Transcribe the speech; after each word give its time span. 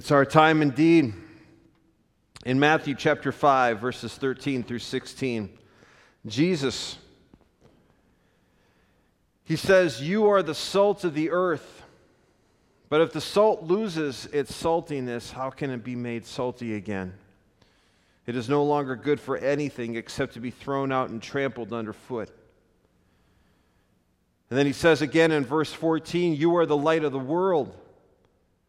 It's 0.00 0.10
our 0.10 0.24
time 0.24 0.62
indeed. 0.62 1.12
In 2.46 2.58
Matthew 2.58 2.94
chapter 2.94 3.32
5, 3.32 3.80
verses 3.80 4.14
13 4.14 4.62
through 4.62 4.78
16, 4.78 5.50
Jesus, 6.24 6.96
he 9.44 9.56
says, 9.56 10.00
You 10.00 10.30
are 10.30 10.42
the 10.42 10.54
salt 10.54 11.04
of 11.04 11.12
the 11.12 11.28
earth. 11.30 11.82
But 12.88 13.02
if 13.02 13.12
the 13.12 13.20
salt 13.20 13.64
loses 13.64 14.24
its 14.32 14.50
saltiness, 14.50 15.32
how 15.32 15.50
can 15.50 15.68
it 15.68 15.84
be 15.84 15.96
made 15.96 16.24
salty 16.24 16.76
again? 16.76 17.12
It 18.24 18.36
is 18.36 18.48
no 18.48 18.64
longer 18.64 18.96
good 18.96 19.20
for 19.20 19.36
anything 19.36 19.96
except 19.96 20.32
to 20.32 20.40
be 20.40 20.50
thrown 20.50 20.92
out 20.92 21.10
and 21.10 21.22
trampled 21.22 21.74
underfoot. 21.74 22.30
And 24.48 24.58
then 24.58 24.64
he 24.64 24.72
says 24.72 25.02
again 25.02 25.30
in 25.30 25.44
verse 25.44 25.74
14, 25.74 26.36
You 26.36 26.56
are 26.56 26.64
the 26.64 26.74
light 26.74 27.04
of 27.04 27.12
the 27.12 27.18
world. 27.18 27.76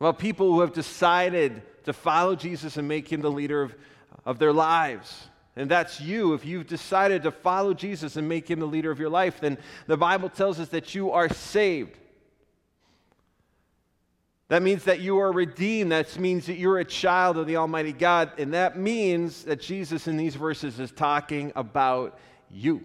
about 0.00 0.18
people 0.18 0.52
who 0.52 0.60
have 0.60 0.72
decided 0.72 1.62
to 1.84 1.92
follow 1.92 2.34
Jesus 2.34 2.76
and 2.76 2.88
make 2.88 3.10
him 3.10 3.20
the 3.20 3.30
leader 3.30 3.62
of, 3.62 3.74
of 4.24 4.38
their 4.38 4.52
lives. 4.52 5.28
And 5.56 5.70
that's 5.70 6.00
you. 6.00 6.34
If 6.34 6.44
you've 6.44 6.66
decided 6.66 7.22
to 7.22 7.30
follow 7.30 7.74
Jesus 7.74 8.16
and 8.16 8.28
make 8.28 8.50
him 8.50 8.58
the 8.58 8.66
leader 8.66 8.90
of 8.90 8.98
your 8.98 9.10
life, 9.10 9.40
then 9.40 9.58
the 9.86 9.96
Bible 9.96 10.28
tells 10.28 10.58
us 10.58 10.68
that 10.70 10.94
you 10.94 11.12
are 11.12 11.28
saved. 11.28 11.96
That 14.48 14.62
means 14.62 14.84
that 14.84 15.00
you 15.00 15.18
are 15.18 15.32
redeemed. 15.32 15.92
That 15.92 16.18
means 16.18 16.46
that 16.46 16.56
you're 16.56 16.78
a 16.78 16.84
child 16.84 17.38
of 17.38 17.46
the 17.46 17.56
Almighty 17.56 17.92
God. 17.92 18.32
And 18.38 18.52
that 18.52 18.76
means 18.76 19.44
that 19.44 19.60
Jesus 19.60 20.06
in 20.06 20.16
these 20.16 20.34
verses 20.34 20.78
is 20.80 20.90
talking 20.90 21.52
about 21.56 22.18
you. 22.50 22.84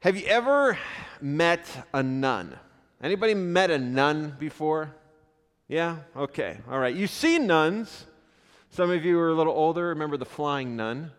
Have 0.00 0.16
you 0.16 0.26
ever 0.26 0.78
met 1.20 1.66
a 1.92 2.02
nun? 2.02 2.56
Anybody 3.02 3.34
met 3.34 3.70
a 3.70 3.78
nun 3.78 4.36
before? 4.38 4.94
Yeah? 5.68 5.98
Okay. 6.16 6.58
All 6.70 6.78
right. 6.78 6.94
You 6.94 7.06
see 7.06 7.38
nuns. 7.38 8.06
Some 8.70 8.90
of 8.90 9.04
you 9.04 9.18
are 9.18 9.28
a 9.28 9.34
little 9.34 9.52
older. 9.52 9.88
Remember 9.88 10.16
the 10.16 10.24
flying 10.24 10.76
nun? 10.76 11.10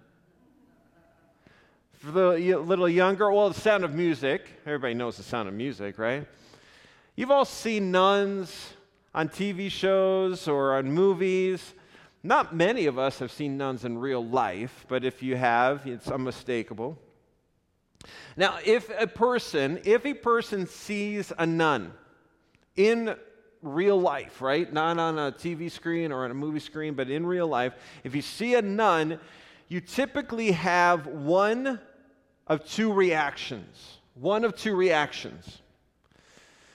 For 1.99 2.11
the 2.11 2.57
little 2.59 2.89
younger, 2.89 3.31
well, 3.31 3.49
the 3.49 3.59
sound 3.59 3.83
of 3.83 3.93
music. 3.93 4.47
Everybody 4.65 4.93
knows 4.93 5.17
the 5.17 5.23
sound 5.23 5.49
of 5.49 5.53
music, 5.55 5.97
right? 5.97 6.27
You've 7.15 7.31
all 7.31 7.45
seen 7.45 7.91
nuns 7.91 8.73
on 9.13 9.29
TV 9.29 9.71
shows 9.71 10.47
or 10.47 10.77
on 10.77 10.91
movies. 10.91 11.73
Not 12.23 12.55
many 12.55 12.85
of 12.85 12.99
us 12.99 13.19
have 13.19 13.31
seen 13.31 13.57
nuns 13.57 13.85
in 13.85 13.97
real 13.97 14.23
life, 14.23 14.85
but 14.87 15.03
if 15.03 15.23
you 15.23 15.35
have, 15.35 15.85
it's 15.85 16.07
unmistakable. 16.07 16.97
Now, 18.35 18.59
if 18.63 18.89
a 18.99 19.07
person, 19.07 19.79
if 19.83 20.05
a 20.05 20.13
person 20.13 20.67
sees 20.67 21.33
a 21.37 21.45
nun 21.45 21.93
in 22.75 23.15
real 23.61 23.99
life, 23.99 24.41
right? 24.41 24.71
Not 24.71 24.99
on 24.99 25.17
a 25.17 25.31
TV 25.31 25.71
screen 25.71 26.11
or 26.11 26.25
on 26.25 26.31
a 26.31 26.35
movie 26.35 26.59
screen, 26.59 26.93
but 26.93 27.09
in 27.09 27.25
real 27.25 27.47
life, 27.47 27.73
if 28.03 28.15
you 28.15 28.21
see 28.21 28.55
a 28.55 28.61
nun, 28.61 29.19
you 29.67 29.81
typically 29.81 30.51
have 30.51 31.07
one 31.07 31.79
of 32.45 32.65
two 32.65 32.93
reactions. 32.93 33.97
One 34.13 34.43
of 34.43 34.55
two 34.55 34.75
reactions. 34.75 35.61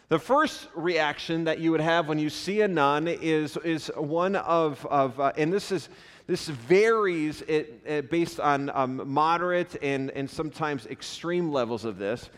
The 0.08 0.18
first 0.18 0.68
reaction 0.74 1.44
that 1.44 1.58
you 1.58 1.70
would 1.70 1.80
have 1.80 2.06
when 2.06 2.18
you 2.18 2.28
see 2.28 2.60
a 2.60 2.68
nun 2.68 3.08
is, 3.08 3.56
is 3.58 3.90
one 3.96 4.36
of, 4.36 4.84
of 4.86 5.18
uh, 5.18 5.32
and 5.38 5.50
this 5.50 5.72
is 5.72 5.88
this 6.26 6.48
varies 6.48 7.42
it, 7.42 7.82
it 7.84 8.10
based 8.10 8.40
on 8.40 8.70
um, 8.70 9.10
moderate 9.12 9.76
and, 9.82 10.10
and 10.10 10.28
sometimes 10.28 10.86
extreme 10.86 11.50
levels 11.50 11.84
of 11.84 11.98
this. 11.98 12.30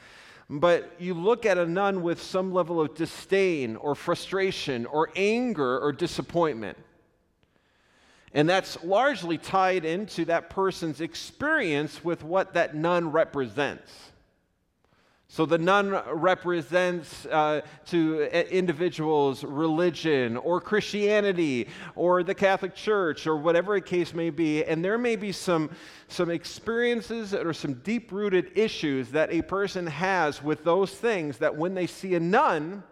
But 0.50 0.92
you 0.98 1.14
look 1.14 1.46
at 1.46 1.58
a 1.58 1.66
nun 1.66 2.02
with 2.02 2.22
some 2.22 2.52
level 2.52 2.80
of 2.80 2.94
disdain 2.94 3.76
or 3.76 3.94
frustration 3.94 4.86
or 4.86 5.10
anger 5.16 5.78
or 5.78 5.92
disappointment. 5.92 6.78
And 8.34 8.48
that's 8.48 8.82
largely 8.82 9.38
tied 9.38 9.84
into 9.84 10.24
that 10.26 10.50
person's 10.50 11.00
experience 11.00 12.04
with 12.04 12.24
what 12.24 12.54
that 12.54 12.74
nun 12.74 13.12
represents. 13.12 13.92
So 15.34 15.44
the 15.44 15.58
nun 15.58 16.00
represents 16.12 17.26
uh, 17.26 17.62
to 17.86 18.22
individuals 18.56 19.42
religion 19.42 20.36
or 20.36 20.60
Christianity 20.60 21.66
or 21.96 22.22
the 22.22 22.36
Catholic 22.36 22.72
Church 22.76 23.26
or 23.26 23.36
whatever 23.36 23.74
a 23.74 23.80
case 23.80 24.14
may 24.14 24.30
be. 24.30 24.64
And 24.64 24.84
there 24.84 24.96
may 24.96 25.16
be 25.16 25.32
some, 25.32 25.70
some 26.06 26.30
experiences 26.30 27.34
or 27.34 27.52
some 27.52 27.74
deep 27.82 28.12
rooted 28.12 28.56
issues 28.56 29.08
that 29.08 29.32
a 29.32 29.42
person 29.42 29.88
has 29.88 30.40
with 30.40 30.62
those 30.62 30.92
things 30.92 31.38
that 31.38 31.56
when 31.56 31.74
they 31.74 31.88
see 31.88 32.14
a 32.14 32.20
nun, 32.20 32.84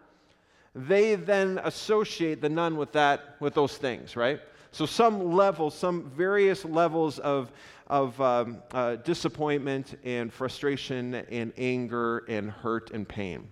they 0.75 1.15
then 1.15 1.61
associate 1.63 2.41
the 2.41 2.49
nun 2.49 2.77
with 2.77 2.91
that, 2.91 3.37
with 3.39 3.55
those 3.55 3.77
things, 3.77 4.17
right? 4.17 4.41
So 4.73 4.87
some 4.87 5.33
levels, 5.33 5.75
some 5.75 6.11
various 6.11 6.65
levels 6.65 7.19
of 7.19 7.53
of 7.93 8.19
um, 8.23 8.63
uh, 8.73 8.97
disappointment 8.97 9.99
and 10.03 10.33
frustration 10.33 11.15
and 11.15 11.53
anger 11.59 12.25
and 12.27 12.51
hurt 12.51 12.91
and 12.91 13.07
pain. 13.07 13.47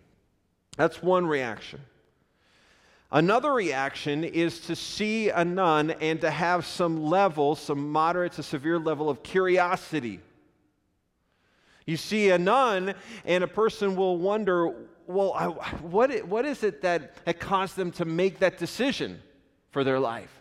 That's 0.79 1.03
one 1.03 1.27
reaction. 1.27 1.81
Another 3.13 3.53
reaction 3.53 4.25
is 4.25 4.61
to 4.61 4.75
see 4.75 5.29
a 5.29 5.45
nun 5.45 5.91
and 5.91 6.23
to 6.23 6.31
have 6.31 6.65
some 6.65 7.05
level, 7.05 7.55
some 7.55 7.91
moderate 7.91 8.33
to 8.33 8.43
severe 8.43 8.79
level 8.79 9.11
of 9.11 9.23
curiosity. 9.23 10.21
You 11.85 11.99
see 11.99 12.31
a 12.31 12.39
nun, 12.39 12.95
and 13.27 13.45
a 13.45 13.49
person 13.49 13.95
will 13.95 14.17
wonder, 14.17 14.73
well, 15.07 15.35
I, 15.35 15.49
what, 15.83 16.25
what 16.25 16.47
is 16.47 16.63
it 16.63 16.81
that, 16.81 17.25
that 17.27 17.41
caused 17.41 17.77
them 17.77 17.91
to 17.93 18.07
make 18.07 18.39
that 18.39 18.57
decision 18.57 19.21
for 19.71 19.85
their 19.85 19.99
life? 19.99 20.40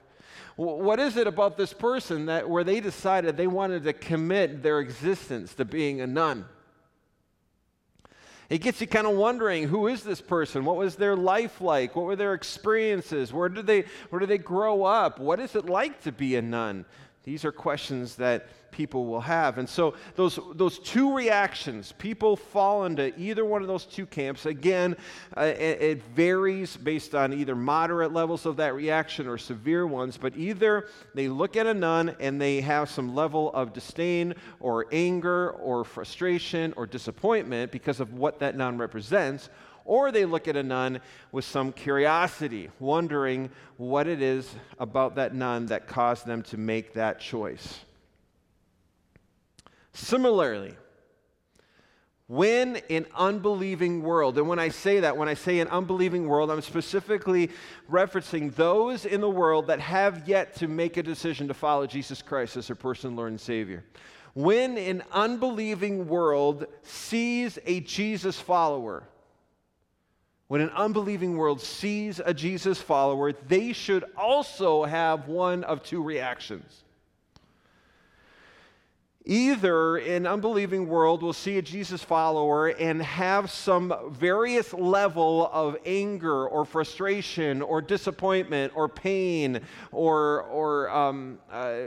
What 0.60 1.00
is 1.00 1.16
it 1.16 1.26
about 1.26 1.56
this 1.56 1.72
person 1.72 2.26
that 2.26 2.50
where 2.50 2.66
they 2.66 2.82
decided 2.82 3.38
they 3.38 3.48
wanted 3.48 3.84
to 3.84 3.94
commit 3.94 4.62
their 4.62 4.82
existence 4.82 5.54
to 5.54 5.64
being 5.64 6.02
a 6.02 6.08
nun? 6.08 6.44
It 8.50 8.58
gets 8.58 8.82
you 8.82 8.88
kind 8.88 9.08
of 9.08 9.16
wondering 9.16 9.70
who 9.70 9.88
is 9.88 10.04
this 10.04 10.20
person? 10.20 10.66
What 10.66 10.76
was 10.76 10.98
their 10.98 11.16
life 11.16 11.62
like? 11.62 11.96
What 11.96 12.04
were 12.04 12.18
their 12.18 12.34
experiences? 12.34 13.32
Where 13.32 13.48
did 13.48 13.68
they, 13.68 13.86
where 14.10 14.20
did 14.20 14.28
they 14.28 14.38
grow 14.38 14.84
up? 14.84 15.18
What 15.18 15.40
is 15.40 15.56
it 15.56 15.68
like 15.68 16.02
to 16.02 16.12
be 16.12 16.36
a 16.36 16.42
nun? 16.42 16.84
These 17.24 17.44
are 17.44 17.52
questions 17.52 18.16
that 18.16 18.48
people 18.72 19.06
will 19.06 19.22
have. 19.22 19.58
And 19.58 19.68
so, 19.68 19.96
those, 20.16 20.40
those 20.56 20.80
two 20.80 21.14
reactions, 21.14 21.92
people 21.98 22.36
fall 22.36 22.86
into 22.86 23.18
either 23.20 23.44
one 23.44 23.62
of 23.62 23.68
those 23.68 23.86
two 23.86 24.06
camps. 24.06 24.46
Again, 24.46 24.96
uh, 25.36 25.42
it, 25.42 25.82
it 25.82 26.04
varies 26.16 26.78
based 26.78 27.16
on 27.16 27.34
either 27.34 27.56
moderate 27.56 28.14
levels 28.14 28.46
of 28.46 28.58
that 28.58 28.74
reaction 28.74 29.28
or 29.28 29.38
severe 29.38 29.86
ones, 29.86 30.18
but 30.18 30.36
either 30.38 30.88
they 31.14 31.28
look 31.28 31.58
at 31.58 31.68
a 31.68 31.74
nun 31.74 32.16
and 32.20 32.40
they 32.40 32.62
have 32.62 32.90
some 32.90 33.14
level 33.14 33.52
of 33.54 33.74
disdain 33.74 34.34
or 34.60 34.86
anger 34.92 35.52
or 35.52 35.84
frustration 35.84 36.74
or 36.78 36.88
disappointment 36.88 37.72
because 37.72 38.00
of 38.00 38.14
what 38.14 38.40
that 38.40 38.56
nun 38.56 38.78
represents 38.78 39.50
or 39.90 40.12
they 40.12 40.24
look 40.24 40.48
at 40.48 40.56
a 40.56 40.62
nun 40.62 41.02
with 41.32 41.44
some 41.44 41.72
curiosity, 41.74 42.70
wondering 42.80 43.50
what 43.78 44.06
it 44.06 44.22
is 44.22 44.48
about 44.78 45.16
that 45.16 45.34
nun 45.34 45.66
that 45.66 45.88
caused 45.88 46.28
them 46.28 46.44
to 46.44 46.58
make 46.58 46.94
that 46.94 47.20
choice. 47.20 47.80
Similarly, 49.92 50.76
when 52.28 52.76
an 52.92 53.08
unbelieving 53.16 54.04
world, 54.04 54.38
and 54.38 54.48
when 54.48 54.60
I 54.60 54.70
say 54.70 55.00
that, 55.00 55.18
when 55.18 55.28
I 55.28 55.34
say 55.34 55.60
an 55.60 55.68
unbelieving 55.70 56.28
world, 56.28 56.52
I'm 56.52 56.62
specifically 56.62 57.50
referencing 57.92 58.54
those 58.54 59.06
in 59.06 59.22
the 59.22 59.30
world 59.30 59.66
that 59.68 59.80
have 59.80 60.28
yet 60.28 60.56
to 60.58 60.68
make 60.68 60.98
a 60.98 61.04
decision 61.04 61.48
to 61.48 61.56
follow 61.56 61.88
Jesus 61.88 62.22
Christ 62.22 62.56
as 62.58 62.68
their 62.68 62.76
personal 62.76 63.16
Lord 63.16 63.32
and 63.32 63.42
Savior. 63.42 63.84
When 64.36 64.78
an 64.78 65.02
unbelieving 65.12 66.08
world 66.08 66.68
sees 66.84 67.58
a 67.66 67.80
Jesus 67.80 68.40
follower, 68.40 69.04
when 70.50 70.62
an 70.62 70.72
unbelieving 70.72 71.38
world 71.38 71.62
sees 71.62 72.20
a 72.26 72.34
Jesus 72.34 72.82
follower, 72.82 73.34
they 73.34 73.72
should 73.72 74.04
also 74.18 74.84
have 74.84 75.28
one 75.28 75.64
of 75.64 75.84
two 75.84 76.02
reactions. 76.02 76.84
Either 79.26 79.98
an 79.98 80.26
unbelieving 80.26 80.88
world 80.88 81.22
will 81.22 81.34
see 81.34 81.60
a 81.60 81.62
Jesus 81.62 82.04
follower 82.04 82.70
and 82.70 83.00
have 83.00 83.52
some 83.52 83.94
various 84.10 84.74
level 84.74 85.52
of 85.54 85.78
anger 85.86 86.48
or 86.48 86.66
frustration 86.66 87.62
or 87.62 87.80
disappointment 87.80 88.74
or 88.76 88.90
pain 88.90 89.62
or, 89.92 90.46
or 90.46 90.90
um, 90.90 91.38
uh, 91.52 91.80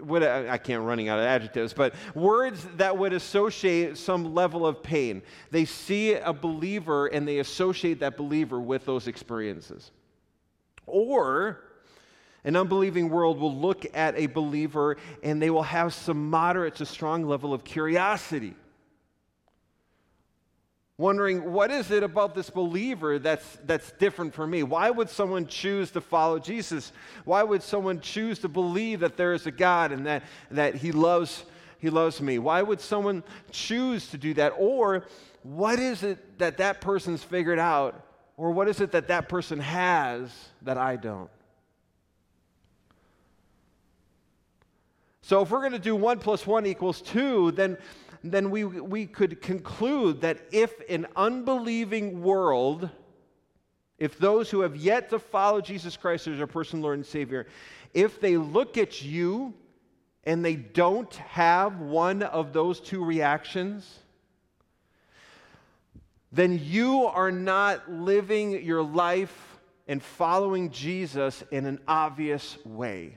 what 0.00 0.22
I 0.22 0.58
can't 0.58 0.82
running 0.82 1.08
out 1.08 1.18
of 1.18 1.24
adjectives, 1.24 1.72
but 1.72 1.94
words 2.14 2.66
that 2.76 2.96
would 2.96 3.12
associate 3.12 3.96
some 3.96 4.34
level 4.34 4.66
of 4.66 4.82
pain. 4.82 5.22
They 5.50 5.64
see 5.64 6.14
a 6.14 6.32
believer 6.32 7.06
and 7.06 7.26
they 7.26 7.38
associate 7.38 8.00
that 8.00 8.16
believer 8.16 8.60
with 8.60 8.84
those 8.84 9.06
experiences. 9.06 9.90
Or 10.86 11.64
an 12.44 12.56
unbelieving 12.56 13.10
world 13.10 13.38
will 13.38 13.54
look 13.54 13.84
at 13.94 14.16
a 14.16 14.26
believer 14.26 14.96
and 15.22 15.40
they 15.40 15.50
will 15.50 15.62
have 15.62 15.92
some 15.92 16.30
moderate 16.30 16.76
to 16.76 16.86
strong 16.86 17.24
level 17.24 17.52
of 17.52 17.64
curiosity 17.64 18.54
wondering 21.00 21.50
what 21.50 21.70
is 21.70 21.90
it 21.90 22.02
about 22.02 22.34
this 22.34 22.50
believer 22.50 23.18
that's, 23.18 23.58
that's 23.64 23.90
different 23.92 24.34
for 24.34 24.46
me? 24.46 24.62
Why 24.62 24.90
would 24.90 25.08
someone 25.08 25.46
choose 25.46 25.90
to 25.92 26.00
follow 26.00 26.38
Jesus? 26.38 26.92
Why 27.24 27.42
would 27.42 27.62
someone 27.62 28.00
choose 28.00 28.38
to 28.40 28.48
believe 28.48 29.00
that 29.00 29.16
there 29.16 29.32
is 29.32 29.46
a 29.46 29.50
God 29.50 29.92
and 29.92 30.06
that, 30.06 30.22
that 30.50 30.74
he, 30.74 30.92
loves, 30.92 31.44
he 31.78 31.88
loves 31.88 32.20
me? 32.20 32.38
Why 32.38 32.60
would 32.60 32.80
someone 32.80 33.24
choose 33.50 34.08
to 34.08 34.18
do 34.18 34.34
that? 34.34 34.52
Or 34.58 35.06
what 35.42 35.78
is 35.78 36.02
it 36.02 36.38
that 36.38 36.58
that 36.58 36.82
person's 36.82 37.24
figured 37.24 37.58
out? 37.58 38.04
Or 38.36 38.50
what 38.50 38.68
is 38.68 38.80
it 38.80 38.92
that 38.92 39.08
that 39.08 39.28
person 39.28 39.58
has 39.58 40.30
that 40.62 40.76
I 40.76 40.96
don't? 40.96 41.30
So 45.22 45.40
if 45.42 45.50
we're 45.50 45.60
going 45.60 45.72
to 45.72 45.78
do 45.78 45.96
one 45.96 46.18
plus 46.18 46.46
one 46.46 46.66
equals 46.66 47.00
two, 47.00 47.52
then 47.52 47.78
then 48.22 48.50
we, 48.50 48.64
we 48.64 49.06
could 49.06 49.40
conclude 49.40 50.20
that 50.20 50.38
if 50.52 50.72
an 50.88 51.06
unbelieving 51.16 52.22
world, 52.22 52.90
if 53.98 54.18
those 54.18 54.50
who 54.50 54.60
have 54.60 54.76
yet 54.76 55.10
to 55.10 55.18
follow 55.18 55.60
Jesus 55.60 55.96
Christ 55.96 56.26
as 56.26 56.38
their 56.38 56.46
personal 56.46 56.82
Lord 56.82 56.98
and 56.98 57.06
Savior, 57.06 57.46
if 57.94 58.20
they 58.20 58.36
look 58.36 58.76
at 58.76 59.02
you 59.02 59.54
and 60.24 60.44
they 60.44 60.56
don't 60.56 61.14
have 61.14 61.80
one 61.80 62.22
of 62.22 62.52
those 62.52 62.80
two 62.80 63.04
reactions, 63.04 63.98
then 66.32 66.60
you 66.62 67.06
are 67.06 67.32
not 67.32 67.90
living 67.90 68.62
your 68.62 68.82
life 68.82 69.58
and 69.88 70.02
following 70.02 70.70
Jesus 70.70 71.42
in 71.50 71.66
an 71.66 71.80
obvious 71.88 72.58
way. 72.64 73.16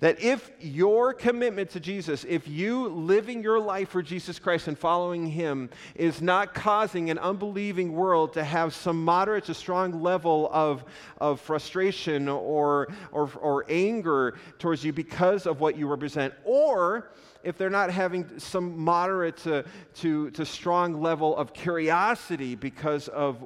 That 0.00 0.20
if 0.22 0.52
your 0.60 1.12
commitment 1.12 1.70
to 1.70 1.80
Jesus, 1.80 2.24
if 2.28 2.46
you 2.46 2.86
living 2.88 3.42
your 3.42 3.58
life 3.58 3.88
for 3.88 4.00
Jesus 4.00 4.38
Christ 4.38 4.68
and 4.68 4.78
following 4.78 5.26
Him 5.26 5.70
is 5.96 6.22
not 6.22 6.54
causing 6.54 7.10
an 7.10 7.18
unbelieving 7.18 7.92
world 7.92 8.32
to 8.34 8.44
have 8.44 8.72
some 8.72 9.04
moderate 9.04 9.46
to 9.46 9.54
strong 9.54 10.00
level 10.00 10.50
of, 10.52 10.84
of 11.20 11.40
frustration 11.40 12.28
or, 12.28 12.88
or, 13.10 13.28
or 13.40 13.64
anger 13.68 14.38
towards 14.60 14.84
you 14.84 14.92
because 14.92 15.48
of 15.48 15.58
what 15.58 15.76
you 15.76 15.88
represent, 15.88 16.32
or 16.44 17.10
if 17.42 17.58
they're 17.58 17.68
not 17.68 17.90
having 17.90 18.38
some 18.38 18.78
moderate 18.78 19.36
to, 19.38 19.64
to, 19.94 20.30
to 20.30 20.46
strong 20.46 21.02
level 21.02 21.36
of 21.36 21.52
curiosity 21.52 22.54
because 22.54 23.08
of 23.08 23.44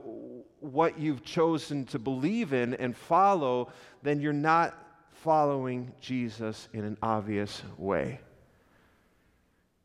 what 0.60 0.99
you've 0.99 1.25
chosen 1.25 1.87
to 1.87 1.99
believe 1.99 2.52
in 2.52 2.75
and 2.75 2.94
follow, 2.94 3.72
then 4.02 4.20
you're 4.20 4.32
not 4.34 4.81
following 5.23 5.93
Jesus 6.01 6.69
in 6.73 6.83
an 6.83 6.99
obvious 7.01 7.63
way. 7.79 8.19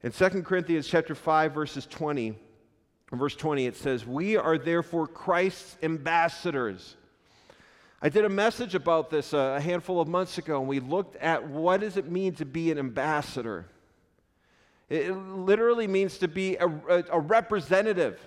In 0.01 0.11
2 0.11 0.29
Corinthians 0.41 0.87
chapter 0.87 1.13
5 1.13 1.53
verses 1.53 1.85
20 1.85 2.35
verse 3.11 3.35
20 3.35 3.67
it 3.67 3.75
says, 3.75 4.05
"We 4.05 4.35
are 4.35 4.57
therefore 4.57 5.05
Christ's 5.05 5.77
ambassadors." 5.83 6.97
I 8.01 8.09
did 8.09 8.25
a 8.25 8.29
message 8.29 8.73
about 8.73 9.11
this 9.11 9.31
uh, 9.31 9.55
a 9.57 9.61
handful 9.61 10.01
of 10.01 10.07
months 10.07 10.39
ago 10.39 10.59
and 10.59 10.67
we 10.67 10.79
looked 10.79 11.15
at 11.17 11.47
what 11.47 11.81
does 11.81 11.97
it 11.97 12.09
mean 12.11 12.33
to 12.35 12.45
be 12.45 12.71
an 12.71 12.79
ambassador. 12.79 13.67
It 14.89 15.11
literally 15.11 15.85
means 15.85 16.17
to 16.17 16.27
be 16.27 16.55
a, 16.55 16.67
a, 16.67 17.03
a 17.11 17.19
representative. 17.19 18.19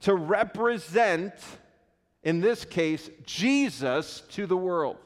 To 0.00 0.16
represent 0.16 1.32
in 2.24 2.40
this 2.40 2.64
case 2.64 3.08
Jesus 3.24 4.22
to 4.30 4.46
the 4.46 4.56
world. 4.56 4.96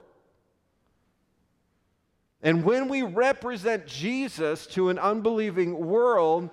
And 2.42 2.64
when 2.64 2.88
we 2.88 3.02
represent 3.02 3.86
Jesus 3.86 4.66
to 4.68 4.88
an 4.88 4.98
unbelieving 4.98 5.78
world, 5.86 6.48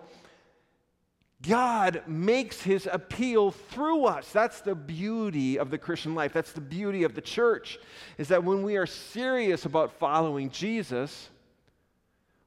God 1.41 2.03
makes 2.07 2.61
his 2.61 2.89
appeal 2.91 3.51
through 3.51 4.05
us. 4.05 4.29
That's 4.31 4.61
the 4.61 4.75
beauty 4.75 5.57
of 5.57 5.69
the 5.69 5.77
Christian 5.77 6.15
life. 6.15 6.33
That's 6.33 6.51
the 6.51 6.61
beauty 6.61 7.03
of 7.03 7.15
the 7.15 7.21
church, 7.21 7.79
is 8.17 8.27
that 8.29 8.43
when 8.43 8.63
we 8.63 8.75
are 8.75 8.87
serious 8.87 9.65
about 9.65 9.93
following 9.93 10.49
Jesus, 10.49 11.29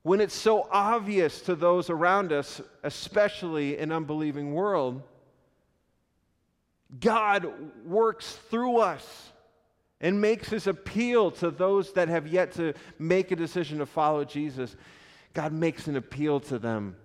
when 0.03 0.21
it's 0.21 0.35
so 0.35 0.69
obvious 0.71 1.41
to 1.43 1.55
those 1.55 1.89
around 1.89 2.33
us, 2.33 2.61
especially 2.83 3.79
an 3.79 3.93
unbelieving 3.93 4.55
world, 4.55 5.03
God 6.99 7.53
works 7.87 8.33
through 8.51 8.79
us 8.79 9.31
and 10.01 10.21
makes 10.21 10.49
his 10.49 10.67
appeal 10.67 11.31
to 11.31 11.51
those 11.51 11.93
that 11.93 12.09
have 12.09 12.27
yet 12.27 12.53
to 12.53 12.75
make 12.99 13.31
a 13.31 13.37
decision 13.37 13.79
to 13.79 13.87
follow 13.87 14.25
Jesus. 14.25 14.77
God 15.35 15.53
makes 15.53 15.87
an 15.87 15.97
appeal 15.97 16.41
to 16.41 16.59
them 16.59 16.97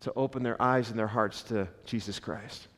to 0.00 0.12
open 0.14 0.42
their 0.42 0.60
eyes 0.60 0.90
and 0.90 0.98
their 0.98 1.06
hearts 1.06 1.42
to 1.44 1.68
Jesus 1.84 2.18
Christ. 2.18 2.68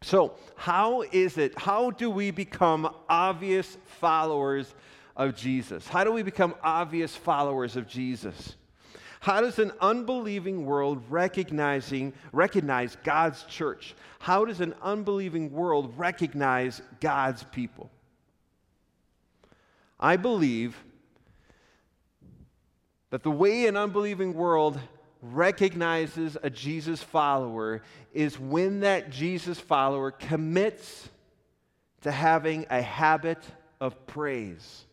So, 0.00 0.34
how 0.56 1.02
is 1.02 1.38
it? 1.38 1.58
How 1.58 1.90
do 1.90 2.08
we 2.08 2.30
become 2.30 2.94
obvious 3.08 3.76
followers 4.00 4.72
of 5.16 5.34
Jesus? 5.34 5.86
How 5.88 6.04
do 6.04 6.12
we 6.12 6.22
become 6.22 6.54
obvious 6.62 7.16
followers 7.16 7.76
of 7.76 7.88
Jesus? 7.88 8.54
How 9.20 9.40
does 9.40 9.58
an 9.58 9.72
unbelieving 9.80 10.64
world 10.64 11.02
recognizing 11.10 12.12
recognize 12.32 12.96
God's 13.02 13.42
church? 13.44 13.96
How 14.20 14.44
does 14.44 14.60
an 14.60 14.74
unbelieving 14.80 15.50
world 15.50 15.92
recognize 15.98 16.80
God's 17.00 17.42
people? 17.42 17.90
I 20.00 20.16
believe 20.16 20.76
that 23.10 23.22
the 23.22 23.30
way 23.30 23.66
an 23.66 23.76
unbelieving 23.76 24.34
world 24.34 24.78
recognizes 25.20 26.36
a 26.42 26.50
Jesus 26.50 27.02
follower 27.02 27.82
is 28.12 28.38
when 28.38 28.80
that 28.80 29.10
Jesus 29.10 29.58
follower 29.58 30.10
commits 30.10 31.08
to 32.02 32.12
having 32.12 32.66
a 32.70 32.80
habit 32.80 33.42
of 33.80 34.06
praise. 34.06 34.84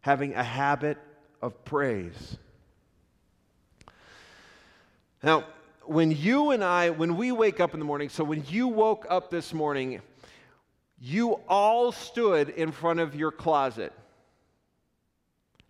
Having 0.00 0.34
a 0.34 0.42
habit 0.42 0.98
of 1.40 1.64
praise. 1.64 2.36
Now, 5.22 5.44
when 5.84 6.10
you 6.10 6.50
and 6.50 6.62
I, 6.62 6.90
when 6.90 7.16
we 7.16 7.32
wake 7.32 7.60
up 7.60 7.74
in 7.74 7.80
the 7.80 7.86
morning, 7.86 8.08
so 8.08 8.24
when 8.24 8.44
you 8.48 8.68
woke 8.68 9.06
up 9.08 9.30
this 9.30 9.54
morning, 9.54 10.00
you 11.00 11.34
all 11.48 11.92
stood 11.92 12.50
in 12.50 12.72
front 12.72 13.00
of 13.00 13.14
your 13.14 13.30
closet. 13.30 13.92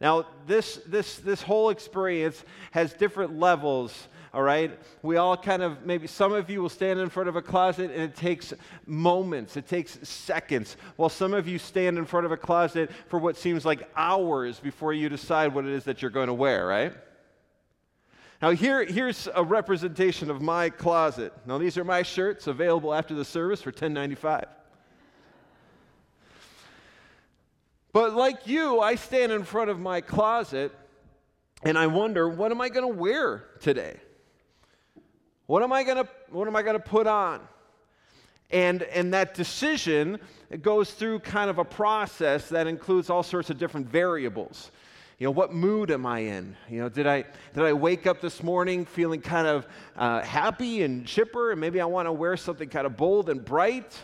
Now, 0.01 0.27
this, 0.47 0.81
this, 0.87 1.17
this 1.17 1.43
whole 1.43 1.71
experience 1.71 2.45
has 2.71 2.93
different 2.93 3.39
levels, 3.39 4.09
all 4.33 4.43
right? 4.43 4.79
We 5.03 5.17
all 5.17 5.37
kind 5.37 5.63
of, 5.63 5.85
maybe 5.85 6.07
some 6.07 6.33
of 6.33 6.49
you 6.49 6.63
will 6.63 6.69
stand 6.69 7.01
in 7.01 7.09
front 7.09 7.29
of 7.29 7.35
a 7.35 7.43
closet 7.43 7.91
and 7.91 8.03
it 8.03 8.15
takes 8.15 8.55
moments, 8.87 9.57
it 9.57 9.67
takes 9.67 9.99
seconds, 10.09 10.77
while 10.97 11.09
some 11.09 11.35
of 11.35 11.49
you 11.49 11.59
stand 11.59 11.99
in 11.99 12.05
front 12.05 12.27
of 12.27 12.33
a 12.33 12.37
closet 12.37 12.91
for 13.09 13.19
what 13.19 13.37
seems 13.37 13.65
like 13.65 13.89
hours 13.97 14.61
before 14.61 14.93
you 14.93 15.09
decide 15.09 15.53
what 15.53 15.65
it 15.65 15.73
is 15.73 15.85
that 15.85 16.01
you're 16.01 16.13
going 16.13 16.29
to 16.29 16.35
wear, 16.35 16.67
right? 16.67 16.93
Now, 18.41 18.51
here, 18.51 18.85
here's 18.85 19.29
a 19.35 19.43
representation 19.43 20.31
of 20.31 20.41
my 20.41 20.71
closet. 20.71 21.33
Now, 21.45 21.59
these 21.59 21.77
are 21.77 21.83
my 21.83 22.03
shirts 22.03 22.47
available 22.47 22.95
after 22.95 23.15
the 23.15 23.25
service 23.25 23.61
for 23.61 23.73
$10.95. 23.73 24.45
But 27.93 28.15
like 28.15 28.47
you, 28.47 28.81
I 28.81 28.97
stand 28.97 29.33
in 29.33 29.45
front 29.45 29.71
of 29.71 29.79
my 29.81 30.01
closet 30.01 30.73
and 31.63 31.77
I 31.77 31.87
wonder, 31.87 32.29
what 32.29 32.53
am 32.53 32.61
I 32.61 32.69
going 32.69 32.89
to 32.89 32.95
wear 32.97 33.45
today? 33.61 33.97
What 35.47 35.63
am 35.63 35.73
I 35.73 35.83
going 35.83 36.05
to 36.05 36.09
what 36.31 36.47
am 36.47 36.55
I 36.57 36.63
going 36.63 36.77
to 36.77 36.83
put 36.83 37.07
on? 37.07 37.41
And 38.51 38.83
and 38.83 39.15
that 39.15 39.35
decision 39.35 40.19
goes 40.61 40.91
through 40.91 41.21
kind 41.21 41.49
of 41.49 41.59
a 41.59 41.65
process 41.65 42.51
that 42.51 42.67
includes 42.67 43.09
all 43.09 43.23
sorts 43.23 43.49
of 43.49 43.59
different 43.59 43.89
variables. 43.89 44.71
You 45.19 45.27
know, 45.27 45.31
what 45.33 45.53
mood 45.53 45.91
am 45.91 46.07
I 46.07 46.21
in? 46.21 46.55
You 46.69 46.83
know, 46.83 46.89
did 46.89 47.07
I 47.07 47.25
did 47.55 47.65
I 47.65 47.73
wake 47.73 48.07
up 48.07 48.21
this 48.21 48.43
morning 48.43 48.85
feeling 48.85 49.21
kind 49.23 49.47
of 49.47 49.67
uh, 49.97 50.21
happy 50.21 50.83
and 50.83 51.07
chipper, 51.07 51.51
and 51.51 51.61
maybe 51.61 51.81
I 51.81 51.87
want 51.87 52.07
to 52.07 52.13
wear 52.13 52.37
something 52.37 52.69
kind 52.69 52.87
of 52.87 52.97
bold 52.97 53.29
and 53.31 53.45
bright? 53.45 53.99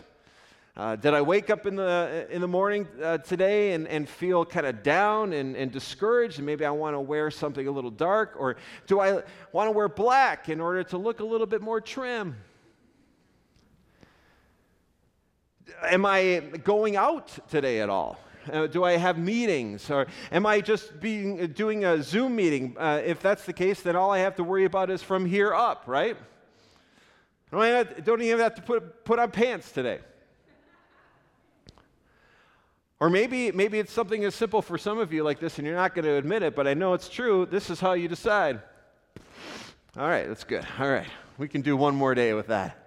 Uh, 0.77 0.93
did 0.97 1.13
I 1.13 1.21
wake 1.21 1.49
up 1.49 1.65
in 1.65 1.77
the, 1.77 2.27
in 2.29 2.41
the 2.41 2.49
morning 2.49 2.85
uh, 3.01 3.17
today 3.19 3.71
and, 3.71 3.87
and 3.87 4.09
feel 4.09 4.43
kind 4.43 4.65
of 4.65 4.83
down 4.83 5.31
and, 5.31 5.55
and 5.55 5.71
discouraged, 5.71 6.37
and 6.37 6.45
maybe 6.45 6.65
I 6.65 6.69
want 6.71 6.95
to 6.95 6.99
wear 6.99 7.31
something 7.31 7.65
a 7.65 7.71
little 7.71 7.91
dark? 7.91 8.35
Or 8.37 8.57
do 8.85 8.99
I 8.99 9.23
want 9.53 9.67
to 9.67 9.71
wear 9.71 9.87
black 9.87 10.49
in 10.49 10.59
order 10.59 10.83
to 10.83 10.97
look 10.97 11.21
a 11.21 11.23
little 11.23 11.47
bit 11.47 11.61
more 11.61 11.79
trim? 11.79 12.35
Am 15.83 16.05
I 16.05 16.43
going 16.65 16.97
out 16.97 17.31
today 17.49 17.79
at 17.79 17.89
all? 17.89 18.19
Uh, 18.51 18.67
do 18.67 18.83
I 18.83 18.97
have 18.97 19.17
meetings? 19.17 19.89
Or 19.89 20.07
am 20.29 20.45
I 20.45 20.59
just 20.59 20.99
being, 20.99 21.39
uh, 21.39 21.45
doing 21.45 21.85
a 21.85 22.03
Zoom 22.03 22.35
meeting? 22.35 22.75
Uh, 22.77 23.01
if 23.03 23.21
that's 23.21 23.45
the 23.45 23.53
case, 23.53 23.81
then 23.81 23.95
all 23.95 24.11
I 24.11 24.19
have 24.19 24.35
to 24.35 24.43
worry 24.43 24.65
about 24.65 24.89
is 24.89 25.01
from 25.01 25.25
here 25.25 25.53
up, 25.53 25.83
right? 25.87 26.17
I 27.53 27.69
don't, 27.71 28.03
don't 28.03 28.21
even 28.21 28.39
have 28.39 28.55
to 28.55 28.61
put, 28.61 29.05
put 29.05 29.19
on 29.19 29.31
pants 29.31 29.71
today. 29.71 29.99
Or 32.99 33.09
maybe, 33.09 33.51
maybe 33.51 33.79
it's 33.79 33.91
something 33.91 34.23
as 34.23 34.33
simple 34.35 34.61
for 34.61 34.77
some 34.77 34.99
of 34.99 35.11
you 35.11 35.23
like 35.23 35.39
this, 35.39 35.57
and 35.57 35.67
you're 35.67 35.75
not 35.75 35.93
going 35.93 36.05
to 36.05 36.15
admit 36.15 36.43
it, 36.43 36.55
but 36.55 36.67
I 36.67 36.73
know 36.73 36.93
it's 36.93 37.09
true. 37.09 37.45
This 37.45 37.69
is 37.69 37.79
how 37.79 37.93
you 37.93 38.07
decide. 38.07 38.61
All 39.97 40.07
right, 40.07 40.27
that's 40.27 40.45
good. 40.45 40.65
All 40.79 40.89
right, 40.89 41.07
we 41.37 41.47
can 41.47 41.61
do 41.61 41.75
one 41.75 41.95
more 41.95 42.15
day 42.15 42.33
with 42.33 42.47
that. 42.47 42.81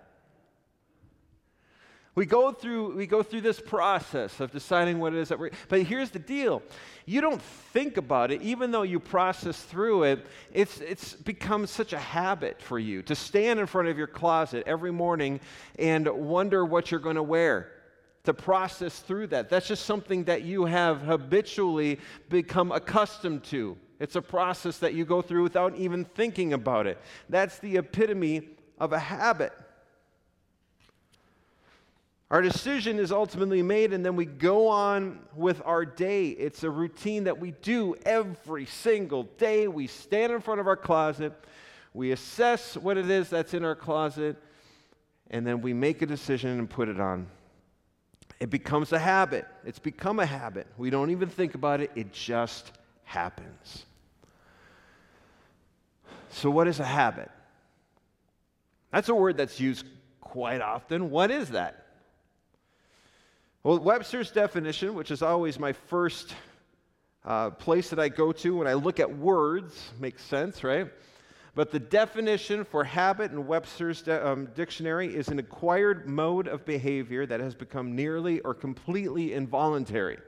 We 2.14 2.26
go 2.26 2.50
through, 2.50 2.96
we 2.96 3.06
go 3.06 3.22
through 3.22 3.42
this 3.42 3.60
process 3.60 4.40
of 4.40 4.50
deciding 4.50 4.98
what 4.98 5.14
it 5.14 5.20
is 5.20 5.28
that 5.28 5.38
we're. 5.38 5.52
But 5.68 5.82
here's 5.82 6.10
the 6.10 6.18
deal 6.18 6.62
you 7.06 7.20
don't 7.20 7.40
think 7.40 7.96
about 7.96 8.32
it, 8.32 8.42
even 8.42 8.72
though 8.72 8.82
you 8.82 8.98
process 8.98 9.62
through 9.62 10.02
it, 10.04 10.26
it's, 10.52 10.80
it's 10.80 11.14
become 11.14 11.66
such 11.66 11.92
a 11.92 11.98
habit 11.98 12.60
for 12.60 12.78
you 12.78 13.02
to 13.02 13.14
stand 13.14 13.60
in 13.60 13.66
front 13.66 13.88
of 13.88 13.96
your 13.96 14.08
closet 14.08 14.64
every 14.66 14.90
morning 14.90 15.38
and 15.78 16.08
wonder 16.08 16.64
what 16.64 16.90
you're 16.90 16.98
going 16.98 17.16
to 17.16 17.22
wear 17.22 17.70
to 18.24 18.34
process 18.34 18.98
through 18.98 19.28
that. 19.28 19.48
That's 19.48 19.68
just 19.68 19.86
something 19.86 20.24
that 20.24 20.42
you 20.42 20.64
have 20.64 21.00
habitually 21.02 21.98
become 22.28 22.72
accustomed 22.72 23.44
to. 23.44 23.76
It's 24.00 24.16
a 24.16 24.22
process 24.22 24.78
that 24.78 24.94
you 24.94 25.04
go 25.04 25.22
through 25.22 25.42
without 25.42 25.76
even 25.76 26.04
thinking 26.04 26.52
about 26.52 26.86
it. 26.86 26.98
That's 27.28 27.58
the 27.58 27.78
epitome 27.78 28.48
of 28.78 28.92
a 28.92 28.98
habit. 28.98 29.52
Our 32.30 32.42
decision 32.42 32.98
is 32.98 33.10
ultimately 33.10 33.62
made, 33.62 33.94
and 33.94 34.04
then 34.04 34.14
we 34.14 34.26
go 34.26 34.68
on 34.68 35.20
with 35.34 35.62
our 35.64 35.86
day. 35.86 36.28
It's 36.28 36.62
a 36.62 36.68
routine 36.68 37.24
that 37.24 37.38
we 37.38 37.52
do 37.62 37.94
every 38.04 38.66
single 38.66 39.22
day. 39.38 39.66
We 39.66 39.86
stand 39.86 40.32
in 40.32 40.42
front 40.42 40.60
of 40.60 40.66
our 40.66 40.76
closet, 40.76 41.32
we 41.94 42.12
assess 42.12 42.76
what 42.76 42.98
it 42.98 43.10
is 43.10 43.30
that's 43.30 43.54
in 43.54 43.64
our 43.64 43.74
closet, 43.74 44.36
and 45.30 45.46
then 45.46 45.62
we 45.62 45.72
make 45.72 46.02
a 46.02 46.06
decision 46.06 46.58
and 46.58 46.68
put 46.68 46.88
it 46.88 47.00
on. 47.00 47.26
It 48.40 48.50
becomes 48.50 48.92
a 48.92 48.98
habit. 48.98 49.46
It's 49.64 49.78
become 49.78 50.20
a 50.20 50.26
habit. 50.26 50.66
We 50.76 50.90
don't 50.90 51.10
even 51.10 51.28
think 51.28 51.54
about 51.54 51.80
it, 51.80 51.90
it 51.94 52.12
just 52.12 52.72
happens. 53.04 53.84
So, 56.30 56.50
what 56.50 56.68
is 56.68 56.78
a 56.78 56.84
habit? 56.84 57.30
That's 58.92 59.08
a 59.08 59.14
word 59.14 59.36
that's 59.36 59.58
used 59.58 59.86
quite 60.20 60.60
often. 60.60 61.10
What 61.10 61.30
is 61.30 61.50
that? 61.50 61.86
Well, 63.62 63.78
Webster's 63.78 64.30
definition, 64.30 64.94
which 64.94 65.10
is 65.10 65.20
always 65.20 65.58
my 65.58 65.72
first 65.72 66.34
uh, 67.24 67.50
place 67.50 67.90
that 67.90 67.98
I 67.98 68.08
go 68.08 68.32
to 68.32 68.56
when 68.56 68.66
I 68.66 68.74
look 68.74 69.00
at 69.00 69.18
words, 69.18 69.90
makes 69.98 70.22
sense, 70.22 70.62
right? 70.62 70.90
But 71.58 71.72
the 71.72 71.80
definition 71.80 72.62
for 72.62 72.84
habit 72.84 73.32
in 73.32 73.48
Webster's 73.48 74.06
um, 74.06 74.46
dictionary 74.54 75.12
is 75.12 75.26
an 75.26 75.40
acquired 75.40 76.08
mode 76.08 76.46
of 76.46 76.64
behavior 76.64 77.26
that 77.26 77.40
has 77.40 77.52
become 77.52 77.96
nearly 77.96 78.38
or 78.42 78.54
completely 78.54 79.32
involuntary. 79.32 80.18